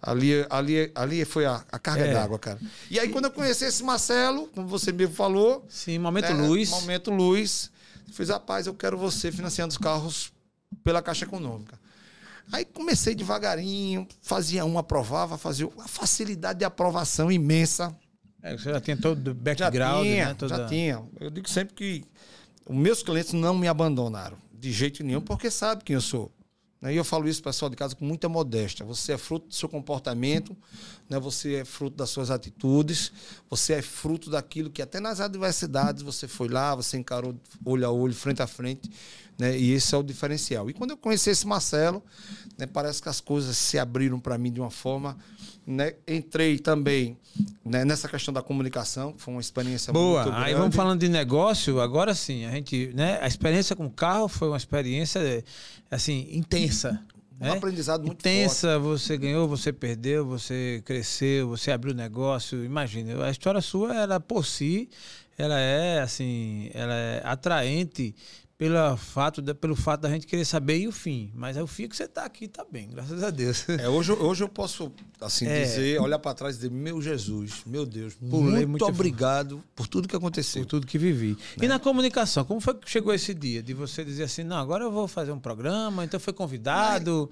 [0.00, 2.12] Ali, ali, ali foi a, a carga é.
[2.12, 2.60] d'água, cara.
[2.88, 5.64] E aí, quando eu conheci esse Marcelo, como você mesmo falou.
[5.68, 6.70] Sim, momento né, luz.
[6.70, 7.70] Momento luz.
[8.12, 10.32] Fiz, rapaz, eu quero você financiando os carros
[10.84, 11.78] pela Caixa Econômica.
[12.52, 17.96] Aí comecei devagarinho, fazia um, aprovava, fazia a facilidade de aprovação imensa.
[18.42, 20.34] É, você já tinha todo o background, já tinha, né?
[20.34, 20.56] Toda...
[20.56, 21.02] Já tinha.
[21.20, 22.04] Eu digo sempre que
[22.66, 26.32] os meus clientes não me abandonaram de jeito nenhum, porque sabe quem eu sou.
[26.80, 26.94] Né?
[26.94, 28.84] E eu falo isso, pessoal de casa, com muita modéstia.
[28.86, 30.56] Você é fruto do seu comportamento,
[31.08, 31.18] né?
[31.18, 33.12] você é fruto das suas atitudes,
[33.48, 37.90] você é fruto daquilo que até nas adversidades você foi lá, você encarou olho a
[37.90, 38.90] olho, frente a frente,
[39.38, 39.58] né?
[39.58, 40.70] e esse é o diferencial.
[40.70, 42.02] E quando eu conheci esse Marcelo,
[42.56, 45.16] né, parece que as coisas se abriram para mim de uma forma.
[45.70, 45.92] Né?
[46.08, 47.14] Entrei também
[47.62, 50.22] né, nessa questão da comunicação, que foi uma experiência Boa.
[50.22, 50.48] muito grande.
[50.48, 54.28] Aí vamos falando de negócio, agora sim, a gente, né, a experiência com o carro
[54.28, 55.44] foi uma experiência
[55.90, 56.98] assim intensa.
[57.38, 57.52] Um né?
[57.52, 58.82] aprendizado muito intensa, forte.
[58.82, 62.64] você ganhou, você perdeu, você cresceu, você abriu negócio.
[62.64, 64.88] Imagina, a história sua, ela por si,
[65.36, 68.14] ela é assim, ela é atraente
[68.58, 71.30] pelo fato, de, pelo fato da gente querer saber e o fim.
[71.32, 73.64] Mas é o fim que você está aqui, está bem, graças a Deus.
[73.68, 74.90] É, hoje, hoje eu posso
[75.20, 75.62] assim é.
[75.62, 80.08] dizer, olhar para trás e dizer, meu Jesus, meu Deus, muito, muito obrigado por tudo
[80.08, 80.62] que aconteceu.
[80.62, 81.38] Por tudo que vivi.
[81.56, 81.66] Né?
[81.66, 84.82] E na comunicação, como foi que chegou esse dia de você dizer assim, não, agora
[84.82, 87.30] eu vou fazer um programa, então foi convidado,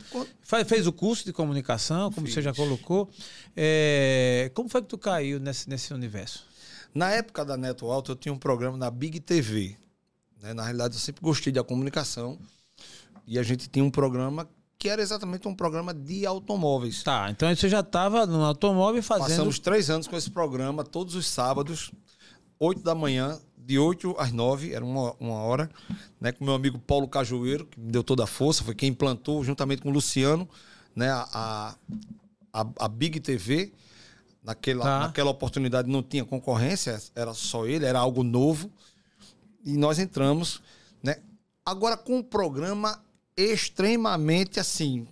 [0.53, 2.35] Mas, fez o curso de comunicação, como Fiz.
[2.35, 3.11] você já colocou.
[3.57, 6.47] É, como foi que tu caiu nesse, nesse universo?
[6.95, 9.77] Na época da Neto Alto, eu tinha um programa na Big TV.
[10.43, 10.55] Né?
[10.55, 12.39] Na realidade, eu sempre gostei da comunicação.
[13.27, 17.03] E a gente tinha um programa que era exatamente um programa de automóveis.
[17.03, 19.29] Tá, então você já estava no automóvel fazendo.
[19.29, 21.91] Passamos três anos com esse programa, todos os sábados,
[22.61, 25.71] 8 da manhã, de 8 às 9, era uma, uma hora,
[26.21, 29.43] né, com meu amigo Paulo Cajueiro, que me deu toda a força, foi quem implantou,
[29.43, 30.49] juntamente com o Luciano,
[30.95, 31.75] né, a,
[32.53, 33.73] a, a Big TV.
[34.45, 35.01] Naquela, tá.
[35.01, 38.71] naquela oportunidade não tinha concorrência, era só ele, era algo novo
[39.67, 40.63] e nós entramos,
[41.03, 41.17] né?
[41.65, 43.05] Agora com um programa
[43.37, 45.09] extremamente assim,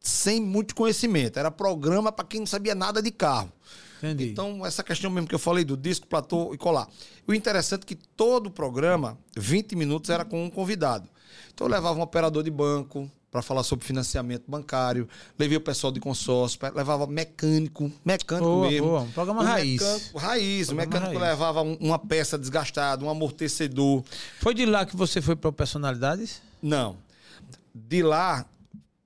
[0.00, 1.38] sem muito conhecimento.
[1.38, 3.52] Era programa para quem não sabia nada de carro.
[3.98, 4.30] Entendi.
[4.30, 6.88] Então, essa questão mesmo que eu falei do disco, platô e colar.
[7.26, 11.08] O interessante é que todo o programa, 20 minutos, era com um convidado.
[11.52, 15.08] Então, eu levava um operador de banco, para falar sobre financiamento bancário,
[15.38, 18.86] levei o pessoal de consórcio, levava mecânico, mecânico boa, mesmo.
[18.86, 19.00] Boa.
[19.02, 19.80] Um programa o raiz.
[19.82, 20.66] Mecânico, raiz.
[20.66, 21.30] Programa o mecânico raiz.
[21.30, 24.02] levava uma peça desgastada, um amortecedor.
[24.40, 26.40] Foi de lá que você foi para personalidades?
[26.62, 26.96] Não.
[27.74, 28.46] De lá,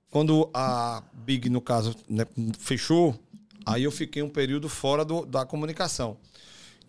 [0.09, 2.25] quando a Big, no caso, né,
[2.57, 3.17] fechou,
[3.65, 6.17] aí eu fiquei um período fora do, da comunicação.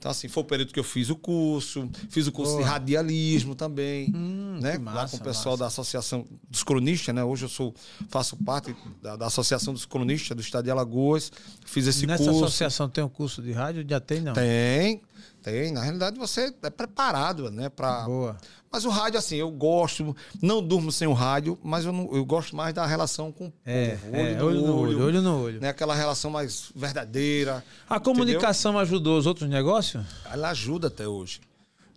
[0.03, 3.55] Então, assim, foi o período que eu fiz o curso, fiz o curso de radialismo
[3.55, 4.76] também, hum, né?
[4.76, 5.61] Massa, lá com o pessoal massa.
[5.61, 7.22] da Associação dos Cronistas, né?
[7.22, 7.72] Hoje eu sou,
[8.09, 11.30] faço parte da, da, Associação dos Cronistas do Estado de Alagoas.
[11.64, 12.32] Fiz esse Nessa curso.
[12.32, 13.86] Nessa associação tem um curso de rádio?
[13.88, 14.32] Já tem, não?
[14.32, 15.03] Tem,
[15.43, 15.72] tem.
[15.72, 17.68] Na realidade, você é preparado, né?
[17.68, 18.03] Pra...
[18.03, 18.36] Boa.
[18.70, 22.24] Mas o rádio, assim, eu gosto, não durmo sem o rádio, mas eu, não, eu
[22.24, 24.16] gosto mais da relação com o é, povo.
[24.16, 25.61] Olho, é, olho, no olho, olho no olho.
[25.61, 25.68] Né?
[25.68, 27.62] Aquela relação mais verdadeira.
[27.86, 28.82] A comunicação entendeu?
[28.82, 30.03] ajudou os outros negócios?
[30.24, 31.40] Ela ajuda até hoje.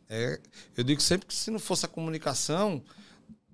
[0.09, 0.37] É,
[0.75, 2.81] eu digo sempre que se não fosse a comunicação,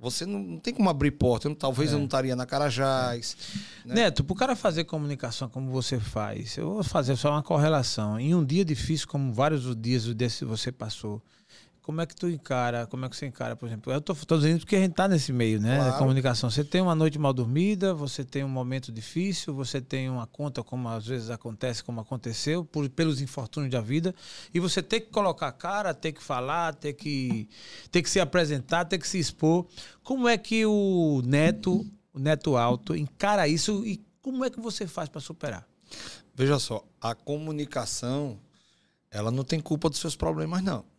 [0.01, 1.47] você não, não, tem como abrir porta.
[1.47, 1.93] Eu, talvez é.
[1.93, 3.37] eu não estaria na Carajás.
[3.85, 3.95] Né?
[3.95, 8.19] Neto, para o cara fazer comunicação como você faz, eu vou fazer só uma correlação.
[8.19, 11.21] Em um dia difícil, como vários dias desse você passou,
[11.81, 13.91] como é que tu encara, como é que você encara, por exemplo?
[13.91, 15.77] Eu tô, tô dizendo porque a gente tá nesse meio, né?
[15.77, 15.91] Claro.
[15.91, 16.49] Da comunicação.
[16.49, 20.63] Você tem uma noite mal dormida, você tem um momento difícil, você tem uma conta,
[20.63, 24.13] como às vezes acontece, como aconteceu, por, pelos infortúnios da vida,
[24.53, 27.49] e você tem que colocar a cara, tem que falar, tem que,
[27.91, 29.65] tem que se apresentar, tem que se expor.
[30.03, 34.85] Como é que o Neto, o Neto Alto, encara isso e como é que você
[34.85, 35.67] faz para superar?
[36.35, 38.39] Veja só, a comunicação,
[39.09, 40.90] ela não tem culpa dos seus problemas, não.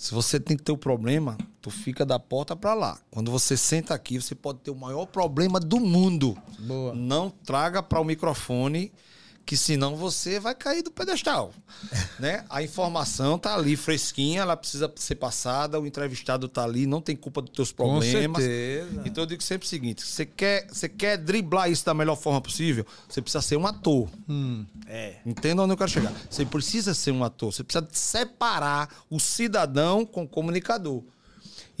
[0.00, 2.98] Se você tem teu problema, tu fica da porta para lá.
[3.10, 6.38] Quando você senta aqui, você pode ter o maior problema do mundo.
[6.58, 6.94] Boa.
[6.94, 8.90] Não traga para o microfone
[9.44, 11.52] que senão você vai cair do pedestal,
[12.20, 12.44] né?
[12.48, 17.16] A informação tá ali fresquinha, ela precisa ser passada, o entrevistado tá ali, não tem
[17.16, 18.36] culpa dos teus problemas.
[18.36, 19.02] Com certeza.
[19.04, 22.40] Então eu digo sempre o seguinte, você quer, você quer driblar isso da melhor forma
[22.40, 24.08] possível, você precisa ser um ator.
[24.28, 25.16] Hum, é.
[25.26, 26.12] Entenda onde eu quero chegar.
[26.28, 31.02] Você precisa ser um ator, você precisa separar o cidadão com o comunicador.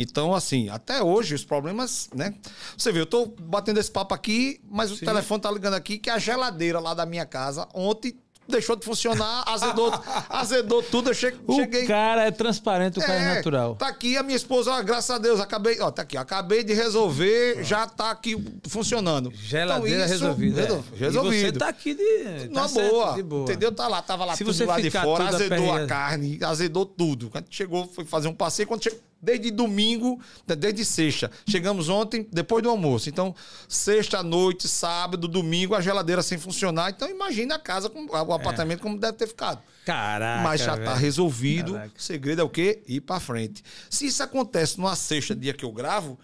[0.00, 2.32] Então, assim, até hoje os problemas, né?
[2.74, 4.96] Você vê, eu tô batendo esse papo aqui, mas Sim.
[4.96, 8.16] o telefone tá ligando aqui que a geladeira lá da minha casa ontem
[8.48, 9.92] deixou de funcionar, azedou,
[10.30, 11.84] azedou tudo, eu cheguei...
[11.84, 13.76] O cara é transparente, o é, cara é natural.
[13.76, 16.72] Tá aqui a minha esposa, ó, graças a Deus, acabei, ó, tá aqui, acabei de
[16.72, 19.30] resolver, já tá aqui funcionando.
[19.34, 20.62] Geladeira então, resolvida.
[20.62, 20.64] É.
[20.96, 21.34] Resolvido.
[21.34, 22.48] E você tá aqui de...
[22.48, 23.70] Tá boa, de boa, entendeu?
[23.70, 27.28] Tá lá, tava lá Se tudo você lá de fora, azedou a carne, azedou tudo.
[27.28, 31.30] Quando chegou, foi fazer um passeio, quando chegou desde domingo, né, desde sexta.
[31.48, 33.08] Chegamos ontem, depois do almoço.
[33.08, 33.34] Então,
[33.68, 36.90] sexta noite, sábado, domingo, a geladeira sem funcionar.
[36.90, 39.60] Então, imagina a casa, com, o apartamento como deve ter ficado.
[39.84, 40.42] Caraca.
[40.42, 41.74] Mas já está resolvido.
[41.74, 41.92] Caraca.
[41.96, 42.82] O segredo é o quê?
[42.86, 43.62] Ir para frente.
[43.88, 46.18] Se isso acontece numa sexta, dia que eu gravo,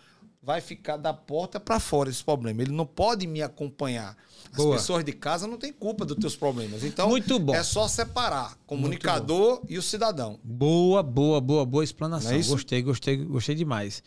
[0.47, 2.63] vai ficar da porta para fora esse problema.
[2.63, 4.17] Ele não pode me acompanhar.
[4.53, 4.77] As Boa.
[4.77, 6.85] pessoas de casa não têm culpa dos teus problemas.
[6.85, 7.53] Então, Muito bom.
[7.53, 10.39] é só separar comunicador e o cidadão.
[10.45, 12.31] Boa, boa, boa, boa explanação.
[12.31, 12.43] É?
[12.45, 14.05] Gostei, gostei, gostei demais.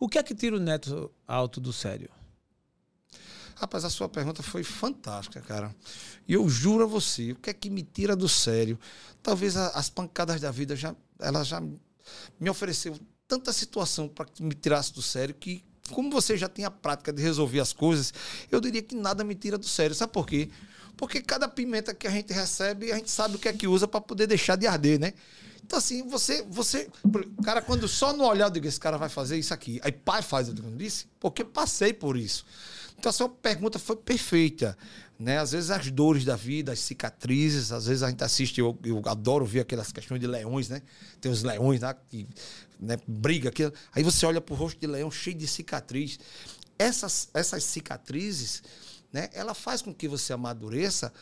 [0.00, 2.08] O que é que tira o neto alto do sério?
[3.54, 5.76] Rapaz, a sua pergunta foi fantástica, cara.
[6.26, 8.78] E eu juro a você, o que é que me tira do sério?
[9.22, 11.60] Talvez a- as pancadas da vida já, ela já
[12.40, 16.64] me ofereceu tanta situação para que me tirasse do sério que, como você já tem
[16.64, 18.12] a prática de resolver as coisas,
[18.50, 19.94] eu diria que nada me tira do sério.
[19.94, 20.48] Sabe por quê?
[20.96, 23.88] Porque cada pimenta que a gente recebe, a gente sabe o que é que usa
[23.88, 25.12] para poder deixar de arder, né?
[25.64, 26.88] Então, assim, você, você.
[27.44, 29.80] Cara, quando só no olhar eu digo, esse cara vai fazer isso aqui.
[29.82, 31.06] Aí pai faz, eu digo, não disse?
[31.18, 32.44] Porque passei por isso.
[32.98, 34.76] Então, a sua pergunta foi perfeita.
[35.18, 35.38] Né?
[35.38, 39.00] Às vezes as dores da vida, as cicatrizes, às vezes a gente assiste, eu, eu
[39.06, 40.82] adoro ver aquelas questões de leões, né?
[41.20, 42.26] Tem os leões lá que
[42.82, 43.62] né, briga aqui.
[43.92, 46.18] Aí você olha pro rosto de leão cheio de cicatriz.
[46.78, 48.62] Essas, essas cicatrizes,
[49.12, 51.12] né, ela faz com que você amadureça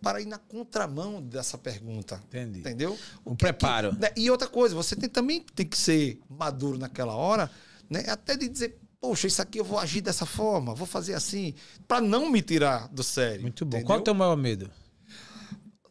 [0.00, 2.20] para ir na contramão dessa pergunta.
[2.28, 2.60] Entendi.
[2.60, 2.98] Entendeu?
[3.24, 3.92] Um que preparo.
[3.92, 7.50] que- né, E outra coisa, você tem, também tem que ser maduro naquela hora,
[7.88, 8.04] né?
[8.08, 11.54] Até de dizer, poxa, isso aqui eu vou agir dessa forma, vou fazer assim,
[11.86, 13.42] para não me tirar do sério.
[13.42, 13.76] Muito bom.
[13.78, 13.86] entendeu?
[13.86, 14.70] Qual é o teu maior medo?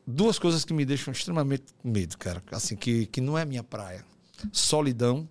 [0.05, 2.41] Duas coisas que me deixam extremamente com medo, cara.
[2.51, 4.05] Assim, que, que não é minha praia.
[4.51, 5.27] Solidão.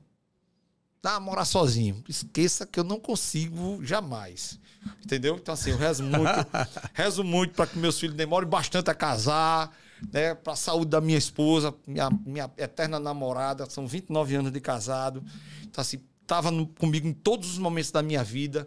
[1.02, 2.02] Ah, morar sozinho.
[2.08, 4.58] Esqueça que eu não consigo jamais.
[5.04, 5.36] Entendeu?
[5.36, 6.46] Então, assim, eu rezo muito.
[6.92, 9.70] rezo muito para que meus filhos demorem bastante a casar,
[10.12, 10.34] né?
[10.34, 13.70] Para a saúde da minha esposa, minha, minha eterna namorada.
[13.70, 15.22] São 29 anos de casado.
[15.62, 18.66] Então, assim, estava comigo em todos os momentos da minha vida.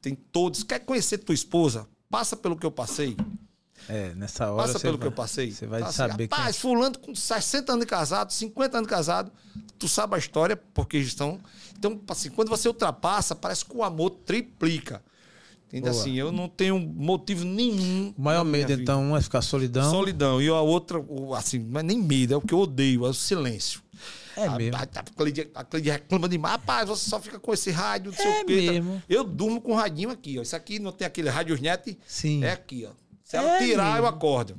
[0.00, 0.62] Tem todos.
[0.62, 1.88] Quer conhecer tua esposa?
[2.08, 3.16] Passa pelo que eu passei.
[3.88, 4.66] É, nessa hora.
[4.66, 5.50] Passa pelo vai- que eu passei.
[5.50, 6.34] Você vai assim, saber que.
[6.34, 9.32] Rapaz, fulano com 60 anos de casado, 50 anos de casado,
[9.78, 11.40] tu sabe a história, porque estão.
[11.76, 15.02] Então, assim, quando você ultrapassa, parece que o amor triplica.
[15.72, 15.90] Boa.
[15.90, 18.12] Assim, eu não tenho motivo nenhum.
[18.16, 18.82] O maior medo, vida.
[18.82, 19.90] então, um é ficar solidão.
[19.90, 20.40] Solidão.
[20.40, 21.02] E a outra,
[21.36, 23.80] assim, não é nem medo, é o que eu odeio, é o silêncio.
[24.36, 24.76] É a, mesmo.
[24.76, 26.52] A, a, Cleide, a Cleide reclama demais.
[26.56, 28.66] Rapaz, você só fica com esse rádio, não sei É o quê.
[28.66, 28.72] tá?
[28.72, 29.02] mesmo.
[29.08, 30.42] Eu durmo com o radinho aqui, ó.
[30.42, 31.98] Isso aqui não tem aquele rádio net.
[32.06, 32.44] Sim.
[32.44, 32.92] É aqui, ó.
[33.32, 34.58] Se É ela tirar, eu acordo.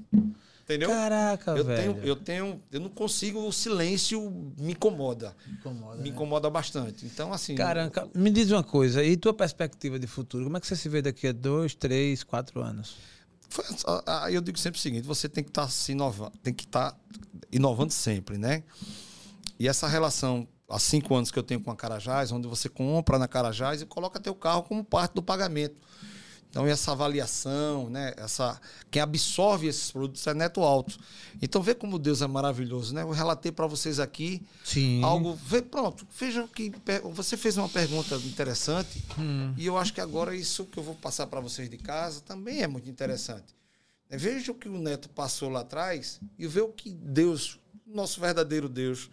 [0.63, 0.89] Entendeu?
[0.89, 1.93] Caraca, eu velho.
[1.93, 4.19] tenho, eu tenho, eu não consigo, o silêncio
[4.57, 5.35] me incomoda.
[5.47, 6.09] Incomoda, me né?
[6.09, 7.05] incomoda bastante.
[7.05, 7.53] Então, assim.
[7.53, 10.45] Caramba, me diz uma coisa, e tua perspectiva de futuro?
[10.45, 12.95] Como é que você se vê daqui a dois, três, quatro anos?
[13.47, 13.63] foi-
[14.07, 16.97] ah, eu digo sempre o seguinte: você tem que estar se inovando, tem que estar
[17.51, 18.63] inovando sempre, né?
[19.59, 23.19] E essa relação, há cinco anos que eu tenho com a Carajás, onde você compra
[23.19, 25.75] na Carajás e coloca teu carro como parte do pagamento.
[26.53, 28.13] Então, essa avaliação, né?
[28.15, 30.99] Essa, quem absorve esses produtos é neto alto.
[31.41, 33.01] Então, vê como Deus é maravilhoso, né?
[33.01, 35.03] Eu relatei para vocês aqui Sim.
[35.03, 35.33] algo.
[35.33, 36.71] Vê, pronto, vejam que
[37.11, 39.51] você fez uma pergunta interessante Hum.
[39.57, 42.61] e eu acho que agora isso que eu vou passar para vocês de casa também
[42.61, 43.55] é muito interessante.
[44.07, 48.21] É, Veja o que o Neto passou lá atrás e vê o que Deus, nosso
[48.21, 49.09] verdadeiro Deus,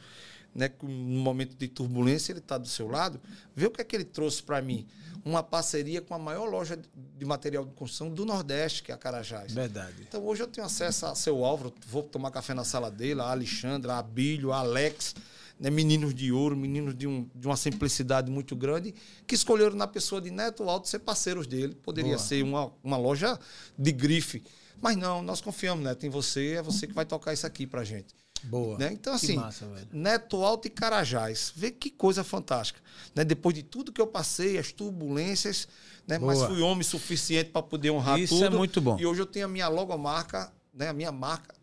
[0.55, 0.88] né, no
[1.20, 3.18] momento de turbulência ele está do seu lado,
[3.57, 4.86] vê o que é que ele trouxe para mim.
[5.25, 6.79] Uma parceria com a maior loja
[7.16, 9.53] de material de construção do Nordeste, que é a Carajás.
[9.53, 10.07] Verdade.
[10.09, 13.31] Então hoje eu tenho acesso a seu Álvaro, vou tomar café na sala dele, a
[13.31, 15.14] Alexandra, a Abílio, a Alex,
[15.59, 18.95] né, meninos de ouro, meninos de, um, de uma simplicidade muito grande,
[19.27, 21.75] que escolheram na pessoa de Neto Alto ser parceiros dele.
[21.75, 22.27] Poderia Boa.
[22.27, 23.39] ser uma, uma loja
[23.79, 24.43] de grife.
[24.81, 27.85] Mas não, nós confiamos, Neto, em você, é você que vai tocar isso aqui pra
[27.85, 28.14] gente.
[28.45, 28.78] Boa.
[28.78, 28.93] Né?
[28.93, 29.66] Então, assim, massa.
[29.93, 31.53] Neto Alto e Carajás.
[31.55, 32.80] Vê que coisa fantástica.
[33.14, 33.24] Né?
[33.24, 35.68] Depois de tudo que eu passei, as turbulências,
[36.07, 36.18] né?
[36.18, 38.47] mas fui homem suficiente para poder honrar Isso tudo.
[38.47, 38.99] é muito bom.
[38.99, 40.88] E hoje eu tenho a minha logomarca, né?
[40.88, 41.59] a minha marca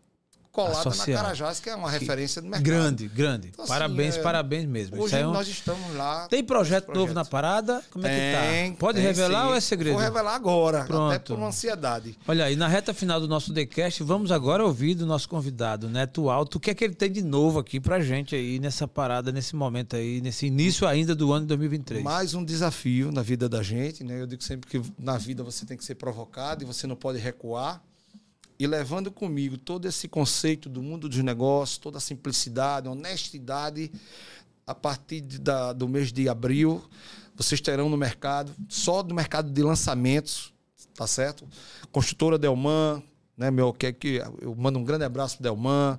[0.66, 2.64] colada na Carajás, que é uma referência do mercado.
[2.64, 3.48] Grande, grande.
[3.48, 5.00] Então, assim, parabéns, é- parabéns mesmo.
[5.00, 6.26] Hoje é um- nós estamos lá.
[6.28, 7.82] Tem projeto, novo na parada?
[7.90, 8.78] Como é que Tem, tá?
[8.78, 9.48] Pode tem, revelar sim.
[9.48, 9.94] ou é segredo?
[9.94, 11.20] Vou revelar agora, até Pronto.
[11.20, 12.18] por uma ansiedade.
[12.26, 16.28] Olha aí, na reta final do nosso TheCast, vamos agora ouvir do nosso convidado, Neto
[16.30, 19.30] Alto, o que é que ele tem de novo aqui pra gente aí nessa parada,
[19.32, 22.02] nesse momento aí, nesse início ainda do ano de 2023.
[22.02, 24.20] Mais um desafio na vida da gente, né?
[24.20, 27.18] Eu digo sempre que na vida você tem que ser provocado e você não pode
[27.18, 27.82] recuar.
[28.58, 33.90] E levando comigo todo esse conceito do mundo dos negócios, toda a simplicidade, honestidade,
[34.66, 36.82] a partir de- da- do mês de abril,
[37.36, 40.52] vocês terão no mercado, só do mercado de lançamentos,
[40.94, 41.46] tá certo?
[41.92, 43.02] Construtora Delman,
[43.36, 45.96] né, meu, que, que eu mando um grande abraço pro Delman,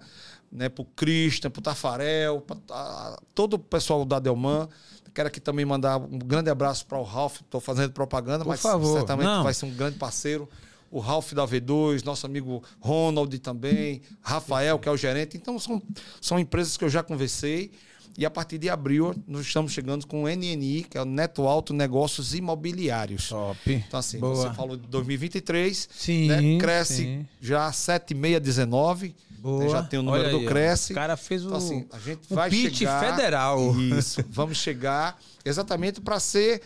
[0.52, 4.68] né, pro Christian, pro Tafarel, pra, a, todo o pessoal da Delman.
[5.14, 8.60] Quero aqui também mandar um grande abraço para o Ralph, estou fazendo propaganda, Por mas
[8.62, 8.98] favor.
[8.98, 9.44] certamente Não.
[9.44, 10.48] vai ser um grande parceiro.
[10.92, 15.38] O Ralph da V2, nosso amigo Ronald também, Rafael, que é o gerente.
[15.38, 15.82] Então, são,
[16.20, 17.72] são empresas que eu já conversei.
[18.18, 21.48] E a partir de abril, nós estamos chegando com o NNI, que é o Neto
[21.48, 23.30] Alto Negócios Imobiliários.
[23.30, 23.58] Top.
[23.72, 24.36] Então, assim, Boa.
[24.36, 26.58] você falou de 2023, Sim, né?
[26.60, 27.28] cresce sim.
[27.40, 29.16] já 7,619.
[29.38, 29.64] Boa.
[29.64, 29.70] né?
[29.70, 30.46] Já tem o número Olha do aí.
[30.46, 30.92] Cresce.
[30.92, 33.16] O cara fez o, Então, assim, a gente o vai pitch chegar...
[33.16, 33.80] federal.
[33.80, 34.22] Isso.
[34.30, 36.62] Vamos chegar exatamente para ser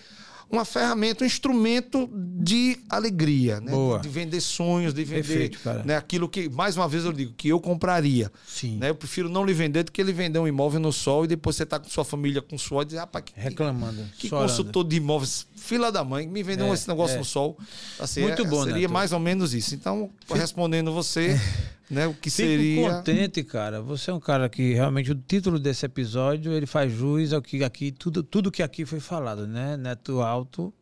[0.52, 3.72] uma ferramenta, um instrumento de alegria, né?
[3.72, 3.98] Boa.
[4.00, 5.96] De, de vender sonhos, de vender Perfeito, né?
[5.96, 8.32] aquilo que, mais uma vez eu digo, que eu compraria.
[8.48, 8.78] Sim.
[8.78, 8.90] Né?
[8.90, 11.56] Eu prefiro não lhe vender do que ele vender um imóvel no sol e depois
[11.56, 14.04] você tá com sua família com suor e dizer, rapaz, que, Reclamando.
[14.18, 14.48] que chorando.
[14.50, 17.20] consultor de imóveis, fila da mãe, me vendeu É, esse negócio é.
[17.20, 17.58] no sol.
[18.00, 18.92] Assim, Muito é- bom, Seria Neto.
[18.94, 19.74] mais ou menos isso.
[19.76, 21.40] Então, respondendo você,
[21.94, 22.90] né, o que Fico seria.
[22.90, 23.82] contente, cara.
[23.82, 27.64] Você é um cara que realmente o título desse episódio ele faz jus ao que
[27.64, 29.78] aqui tudo tudo que aqui foi falado, né?
[29.78, 30.74] Neto Alto,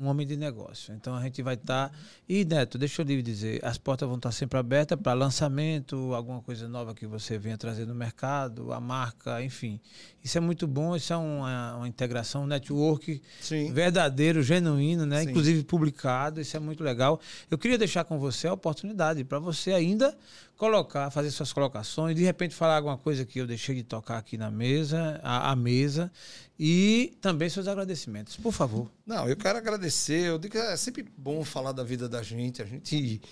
[0.00, 0.94] um homem de negócio.
[0.94, 1.92] Então a gente vai estar
[2.28, 6.40] e Neto, deixa eu lhe dizer, as portas vão estar sempre abertas para lançamento, alguma
[6.42, 9.80] coisa nova que você venha trazer no mercado, a marca, enfim.
[10.22, 10.94] Isso é muito bom.
[10.94, 13.72] Isso é uma, uma integração, um network Sim.
[13.72, 15.22] verdadeiro, genuíno, né?
[15.22, 15.30] Sim.
[15.30, 17.20] Inclusive publicado, isso é muito legal.
[17.50, 20.16] Eu queria deixar com você a oportunidade para você ainda
[20.58, 24.36] colocar, fazer suas colocações, de repente falar alguma coisa que eu deixei de tocar aqui
[24.36, 26.10] na mesa, a, a mesa,
[26.58, 28.90] e também seus agradecimentos, por favor.
[29.06, 30.26] Não, eu quero agradecer.
[30.26, 32.60] Eu digo que é sempre bom falar da vida da gente.
[32.60, 33.22] A gente.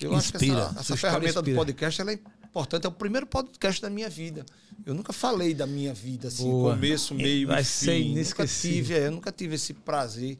[0.00, 0.62] Eu acho que Inspira.
[0.70, 1.54] essa, essa ferramenta inspira.
[1.54, 2.84] do podcast ela é importante.
[2.84, 4.44] É o primeiro podcast da minha vida.
[4.84, 6.74] Eu nunca falei da minha vida, assim, Boa.
[6.74, 8.14] começo, meio Vai e ser fim.
[8.14, 10.36] Nunca tive, é, eu nunca tive esse prazer.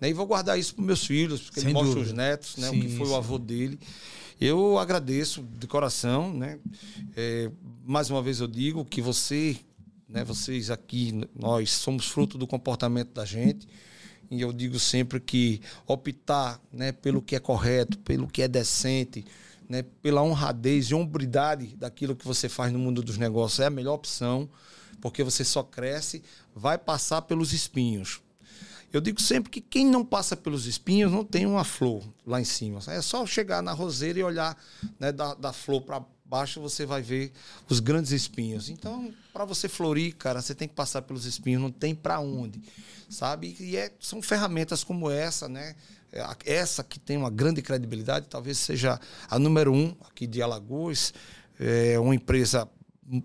[0.00, 0.10] Né?
[0.10, 2.68] E vou guardar isso para meus filhos, porque Sem ele mostra os netos, né?
[2.68, 3.12] o Sim, que foi sim.
[3.12, 3.78] o avô dele.
[4.40, 6.58] Eu agradeço de coração, né?
[7.16, 7.50] É,
[7.84, 9.58] mais uma vez eu digo que você,
[10.10, 13.66] né, vocês aqui, nós somos fruto do comportamento da gente.
[14.30, 19.24] E eu digo sempre que optar né, pelo que é correto, pelo que é decente,
[19.68, 23.70] né, pela honradez e hombridade daquilo que você faz no mundo dos negócios é a
[23.70, 24.48] melhor opção,
[25.00, 26.22] porque você só cresce,
[26.54, 28.20] vai passar pelos espinhos.
[28.92, 32.44] Eu digo sempre que quem não passa pelos espinhos não tem uma flor lá em
[32.44, 32.80] cima.
[32.88, 34.56] É só chegar na roseira e olhar
[34.98, 37.32] né, da, da flor para baixo, você vai ver
[37.68, 38.70] os grandes espinhos.
[38.70, 42.62] Então, para você florir, cara, você tem que passar pelos espinhos, não tem para onde,
[43.08, 43.56] sabe?
[43.58, 45.74] E é, são ferramentas como essa, né?
[46.12, 51.12] É, Essa que tem uma grande credibilidade, talvez seja a número um aqui de Alagoas.
[51.58, 52.66] É uma empresa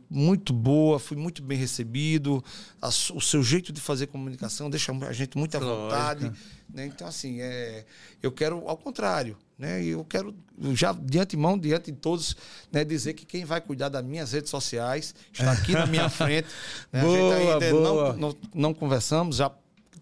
[0.09, 2.43] muito boa, fui muito bem recebido.
[2.81, 5.83] A o seu jeito de fazer comunicação deixa a gente muito à Lógico.
[5.83, 6.31] vontade.
[6.73, 6.85] Né?
[6.87, 7.85] Então, assim, é,
[8.21, 9.37] eu quero ao contrário.
[9.57, 9.83] Né?
[9.85, 10.35] Eu quero,
[10.73, 12.35] já de antemão, diante de todos,
[12.71, 16.47] né, dizer que quem vai cuidar das minhas redes sociais está aqui na minha frente.
[16.91, 17.01] Né?
[17.01, 18.13] Boa, a gente ainda boa.
[18.13, 19.49] Não, não, não conversamos, já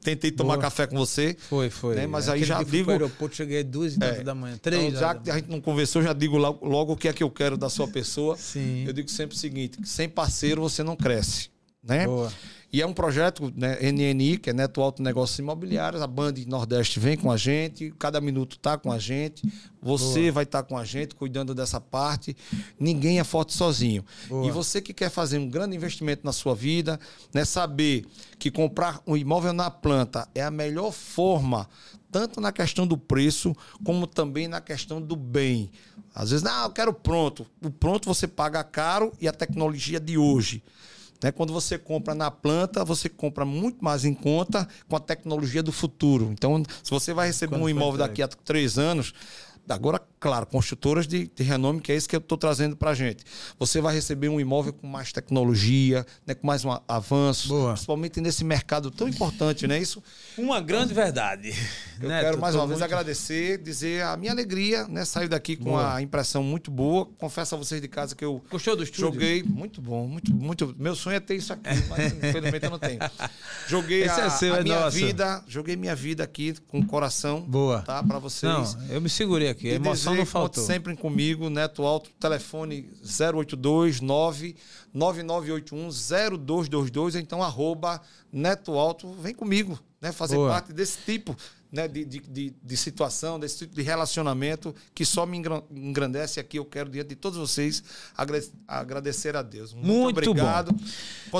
[0.01, 0.63] tentei tomar Boa.
[0.63, 1.37] café com você.
[1.39, 1.95] Foi, foi.
[1.95, 4.23] Né, mas aí Aquele já digo- pro aeroporto, cheguei duas e É.
[4.23, 6.97] da manhã, três Então, já que a gente não conversou, já digo logo, logo o
[6.97, 8.35] que é que eu quero da sua pessoa.
[8.35, 8.85] Sim.
[8.87, 11.49] Eu digo sempre o seguinte: sem parceiro você não cresce.
[11.83, 12.05] Né?
[12.07, 12.33] Boa.
[12.73, 16.01] E é um projeto, né, NNI, que é Neto Alto Negócios Imobiliários.
[16.01, 19.47] A Band Nordeste vem com a gente, cada minuto está com a gente.
[19.79, 22.35] Você vai estar com a gente, cuidando dessa parte.
[22.79, 24.03] Ninguém é forte sozinho.
[24.27, 24.47] Boa.
[24.47, 26.99] E você que quer fazer um grande investimento na sua vida,
[27.31, 28.07] né, saber
[28.39, 31.69] que comprar um imóvel na planta é a melhor forma,
[32.11, 35.69] tanto na questão do preço, como também na questão do bem.
[36.15, 37.45] Às vezes, não, eu quero pronto.
[37.61, 40.63] O pronto você paga caro e a tecnologia de hoje.
[41.23, 41.31] Né?
[41.31, 45.71] Quando você compra na planta, você compra muito mais em conta com a tecnologia do
[45.71, 46.29] futuro.
[46.31, 49.13] Então, se você vai receber Quando um imóvel daqui a três anos,
[49.67, 53.25] agora, claro, construtoras de, de renome, que é isso que eu estou trazendo para gente.
[53.59, 56.33] Você vai receber um imóvel com mais tecnologia, né?
[56.33, 57.73] com mais um avanço, Boa.
[57.73, 60.01] principalmente nesse mercado tão importante, não é isso?
[60.37, 61.53] Uma grande verdade.
[62.01, 65.03] Eu Neto, quero mais uma vez muito- agradecer, dizer a minha alegria, né?
[65.03, 65.95] Sair daqui com Boa.
[65.95, 67.05] a impressão muito boa.
[67.17, 69.01] Confesso a vocês de casa que eu Gostou do estúdio?
[69.11, 70.73] Joguei, muito bom, muito, muito.
[70.79, 72.99] Meu sonho é ter isso aqui, mas infelizmente eu não tenho.
[73.67, 74.95] Joguei Esse a, é seu, a é minha nosso.
[74.97, 77.41] vida, joguei minha vida aqui com o coração.
[77.41, 77.81] Boa.
[77.81, 78.75] Tá, para vocês.
[78.75, 79.69] Não, eu me segurei aqui.
[79.69, 80.63] A emoção não conte faltou.
[80.63, 85.89] sempre comigo, Neto Alto, telefone 082 99981
[86.37, 88.01] 0222, então arroba
[88.31, 90.11] Neto Alto, vem comigo, né?
[90.11, 90.49] Fazer Boa.
[90.49, 91.35] parte desse tipo
[91.73, 91.87] né?
[91.87, 96.57] de, de, de, de situação, desse tipo de relacionamento que só me engran- engrandece aqui.
[96.59, 97.83] Eu quero, diante de todos vocês,
[98.15, 99.73] agra- agradecer a Deus.
[99.73, 100.73] Muito, Muito obrigado.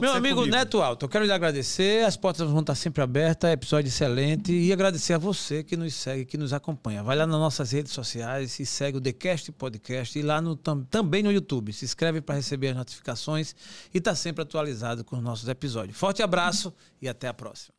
[0.02, 0.56] Meu amigo comigo.
[0.56, 2.04] Neto Alto, eu quero lhe agradecer.
[2.06, 4.52] As portas vão estar sempre abertas, episódio excelente.
[4.52, 7.04] E agradecer a você que nos segue, que nos acompanha.
[7.04, 10.84] Vai lá nas nossas redes sociais e segue o TheCast Podcast e lá no, tam-
[10.84, 11.72] também no YouTube.
[11.72, 13.56] Se inscreve para receber as notificações
[13.94, 15.96] e está sempre atualizado com os nossos episódios.
[15.96, 17.74] Forte abraço e até a próxima.